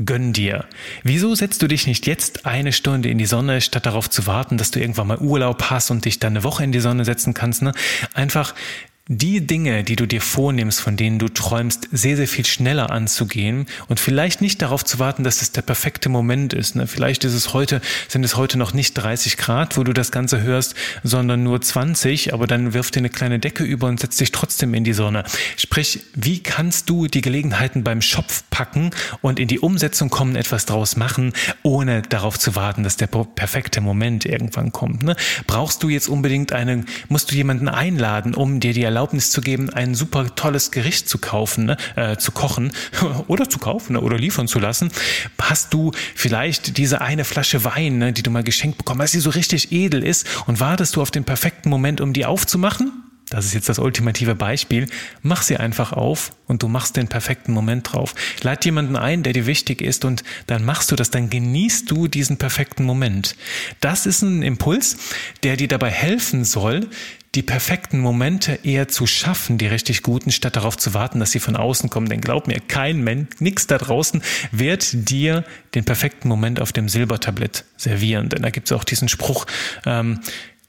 Gönn 0.04 0.32
dir. 0.32 0.64
Wieso 1.04 1.36
setzt 1.36 1.62
du 1.62 1.68
dich 1.68 1.86
nicht 1.86 2.08
jetzt 2.08 2.46
eine 2.46 2.72
Stunde 2.72 3.10
in 3.10 3.18
die 3.18 3.26
Sonne, 3.26 3.60
statt 3.60 3.86
darauf 3.86 4.10
zu 4.10 4.26
warten, 4.26 4.58
dass 4.58 4.72
du 4.72 4.80
irgendwann 4.80 5.06
mal 5.06 5.18
Urlaub 5.18 5.70
hast 5.70 5.92
und 5.92 6.04
dich 6.04 6.18
dann 6.18 6.32
eine 6.32 6.42
Woche 6.42 6.64
in 6.64 6.72
die 6.72 6.80
Sonne 6.80 7.04
setzen 7.04 7.32
kannst? 7.32 7.62
Ne? 7.62 7.72
Einfach 8.12 8.56
die 9.08 9.46
Dinge, 9.46 9.84
die 9.84 9.96
du 9.96 10.06
dir 10.06 10.22
vornimmst, 10.22 10.80
von 10.80 10.96
denen 10.96 11.18
du 11.18 11.28
träumst, 11.28 11.88
sehr, 11.92 12.16
sehr 12.16 12.26
viel 12.26 12.46
schneller 12.46 12.88
anzugehen 12.90 13.66
und 13.86 14.00
vielleicht 14.00 14.40
nicht 14.40 14.62
darauf 14.62 14.82
zu 14.82 14.98
warten, 14.98 15.24
dass 15.24 15.42
es 15.42 15.52
der 15.52 15.60
perfekte 15.60 16.08
Moment 16.08 16.54
ist. 16.54 16.74
Ne? 16.74 16.86
Vielleicht 16.86 17.22
ist 17.24 17.34
es 17.34 17.52
heute, 17.52 17.82
sind 18.08 18.24
es 18.24 18.38
heute 18.38 18.56
noch 18.56 18.72
nicht 18.72 18.94
30 18.94 19.36
Grad, 19.36 19.76
wo 19.76 19.84
du 19.84 19.92
das 19.92 20.10
Ganze 20.10 20.40
hörst, 20.40 20.74
sondern 21.02 21.42
nur 21.42 21.60
20, 21.60 22.32
aber 22.32 22.46
dann 22.46 22.72
wirf 22.72 22.90
dir 22.90 23.00
eine 23.00 23.10
kleine 23.10 23.38
Decke 23.38 23.62
über 23.62 23.88
und 23.88 24.00
setz 24.00 24.16
dich 24.16 24.32
trotzdem 24.32 24.72
in 24.72 24.84
die 24.84 24.94
Sonne. 24.94 25.24
Sprich, 25.58 26.00
wie 26.14 26.42
kannst 26.42 26.88
du 26.88 27.06
die 27.06 27.20
Gelegenheiten 27.20 27.84
beim 27.84 28.00
Schopf 28.00 28.44
packen 28.48 28.90
und 29.20 29.38
in 29.38 29.48
die 29.48 29.58
Umsetzung 29.58 30.08
kommen, 30.08 30.34
etwas 30.34 30.64
draus 30.64 30.96
machen, 30.96 31.34
ohne 31.62 32.00
darauf 32.00 32.38
zu 32.38 32.56
warten, 32.56 32.84
dass 32.84 32.96
der 32.96 33.08
perfekte 33.08 33.82
Moment 33.82 34.24
irgendwann 34.24 34.72
kommt. 34.72 35.02
Ne? 35.02 35.14
Brauchst 35.46 35.82
du 35.82 35.90
jetzt 35.90 36.08
unbedingt 36.08 36.52
einen, 36.52 36.86
musst 37.10 37.30
du 37.30 37.34
jemanden 37.34 37.68
einladen, 37.68 38.34
um 38.34 38.60
dir 38.60 38.72
die 38.72 38.93
Erlaubnis 38.94 39.33
zu 39.33 39.40
geben, 39.40 39.70
ein 39.70 39.96
super 39.96 40.37
tolles 40.37 40.70
Gericht 40.70 41.09
zu 41.09 41.18
kaufen, 41.18 41.66
ne? 41.66 41.76
äh, 41.96 42.16
zu 42.16 42.30
kochen 42.30 42.70
oder 43.26 43.50
zu 43.50 43.59
kaufen 43.59 43.94
ne? 43.94 44.00
oder 44.00 44.16
liefern 44.16 44.46
zu 44.46 44.61
lassen, 44.61 44.92
hast 45.40 45.74
du 45.74 45.90
vielleicht 46.14 46.78
diese 46.78 47.00
eine 47.00 47.24
Flasche 47.24 47.64
Wein, 47.64 47.98
ne? 47.98 48.12
die 48.12 48.22
du 48.22 48.30
mal 48.30 48.44
geschenkt 48.44 48.78
bekommen 48.78 49.02
hast, 49.02 49.12
die 49.12 49.18
so 49.18 49.30
richtig 49.30 49.72
edel 49.72 50.04
ist 50.04 50.28
und 50.46 50.61
wartest 50.61 50.94
du 50.94 51.02
auf 51.02 51.11
den 51.11 51.24
perfekten 51.24 51.70
Moment, 51.70 52.00
um 52.00 52.12
die 52.12 52.24
aufzumachen? 52.24 52.92
das 53.30 53.46
ist 53.46 53.54
jetzt 53.54 53.68
das 53.68 53.80
ultimative 53.80 54.37
Beispiel, 54.37 54.87
mach 55.22 55.42
sie 55.42 55.57
einfach 55.57 55.92
auf 55.92 56.30
und 56.46 56.62
du 56.62 56.68
machst 56.68 56.96
den 56.96 57.09
perfekten 57.09 57.52
Moment 57.52 57.92
drauf. 57.92 58.14
Lad 58.42 58.64
jemanden 58.64 58.94
ein, 58.96 59.24
der 59.24 59.33
dir 59.33 59.46
wichtig 59.46 59.80
ist 59.80 60.04
und 60.04 60.22
dann 60.46 60.64
machst 60.64 60.92
du 60.92 60.96
das, 60.96 61.11
dann 61.11 61.30
genießt 61.30 61.90
du 61.90 62.07
diesen 62.07 62.37
perfekten 62.37 62.85
Moment. 62.85 63.35
Das 63.80 64.07
ist 64.07 64.22
ein 64.22 64.42
Impuls, 64.42 64.98
der 65.42 65.57
dir 65.57 65.66
dabei 65.66 65.90
helfen 65.90 66.44
soll, 66.44 66.88
die 67.34 67.42
perfekten 67.42 67.98
Momente 67.98 68.60
eher 68.62 68.88
zu 68.88 69.06
schaffen, 69.06 69.58
die 69.58 69.66
richtig 69.66 70.02
guten, 70.02 70.30
statt 70.30 70.56
darauf 70.56 70.76
zu 70.76 70.94
warten, 70.94 71.18
dass 71.20 71.32
sie 71.32 71.40
von 71.40 71.56
außen 71.56 71.90
kommen. 71.90 72.08
Denn 72.08 72.20
glaub 72.20 72.46
mir, 72.46 72.60
kein 72.60 73.02
Mensch, 73.02 73.28
nix 73.40 73.66
da 73.66 73.78
draußen 73.78 74.22
wird 74.52 75.08
dir 75.10 75.44
den 75.74 75.84
perfekten 75.84 76.28
Moment 76.28 76.60
auf 76.60 76.72
dem 76.72 76.88
Silbertablett 76.88 77.64
servieren. 77.76 78.28
Denn 78.28 78.42
da 78.42 78.50
gibt 78.50 78.68
es 78.68 78.72
auch 78.72 78.84
diesen 78.84 79.08
Spruch, 79.08 79.46
ähm, 79.84 80.20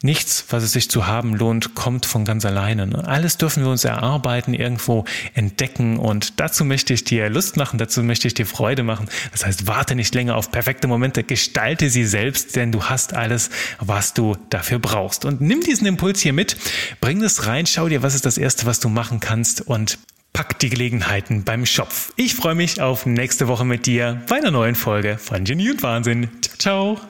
Nichts, 0.06 0.46
was 0.50 0.62
es 0.62 0.74
sich 0.74 0.88
zu 0.88 1.08
haben 1.08 1.34
lohnt, 1.34 1.74
kommt 1.74 2.06
von 2.06 2.26
ganz 2.26 2.46
alleine. 2.46 2.86
Ne? 2.86 3.08
Alles 3.08 3.40
dürfen 3.40 3.64
wir 3.64 3.72
uns 3.72 3.84
erarbeiten, 3.84 4.54
irgendwo 4.54 5.04
entdecken 5.34 5.98
und 5.98 6.40
dazu 6.40 6.64
möchte 6.64 6.94
ich 6.94 7.04
dir 7.06 7.28
Lust 7.28 7.58
machen, 7.58 7.80
dazu 7.80 8.04
möchte 8.04 8.28
ich 8.28 8.36
dir 8.36 8.46
Freude 8.46 8.84
machen. 8.84 9.08
Das 9.32 9.48
heißt, 9.48 9.66
warte 9.66 9.96
nicht 9.96 10.14
länger 10.14 10.36
auf 10.36 10.52
perfekte 10.52 10.88
Momente, 10.88 11.24
gestalte 11.24 11.90
sie 11.90 12.06
selbst, 12.06 12.56
denn 12.56 12.72
du 12.72 12.84
hast 12.84 13.16
alles, 13.16 13.50
was 13.80 14.14
du 14.14 14.38
dafür 14.52 14.78
brauchst. 14.78 15.26
Und 15.26 15.42
nimm 15.42 15.62
diesen 15.62 15.88
Impuls 15.88 16.20
hier 16.20 16.34
mit, 16.34 16.56
bring 17.02 17.24
es 17.24 17.48
rein, 17.48 17.66
schau 17.66 17.90
dir, 17.90 18.04
was 18.04 18.14
ist 18.14 18.28
das 18.28 18.38
Erste, 18.38 18.68
was 18.68 18.80
du 18.80 18.90
machen 18.90 19.20
kannst 19.20 19.62
und 19.62 19.98
pack 20.34 20.60
die 20.60 20.70
Gelegenheiten 20.70 21.46
beim 21.46 21.66
Schopf. 21.66 22.14
Ich 22.16 22.36
freue 22.36 22.54
mich 22.54 22.80
auf 22.80 23.08
nächste 23.08 23.48
Woche 23.48 23.66
mit 23.66 23.88
dir 23.88 24.22
bei 24.30 24.36
einer 24.36 24.52
neuen 24.52 24.76
Folge 24.76 25.18
von 25.18 25.46
Genie 25.46 25.72
und 25.72 25.82
Wahnsinn. 25.82 26.30
Ciao, 26.42 26.58
ciao. 26.60 27.08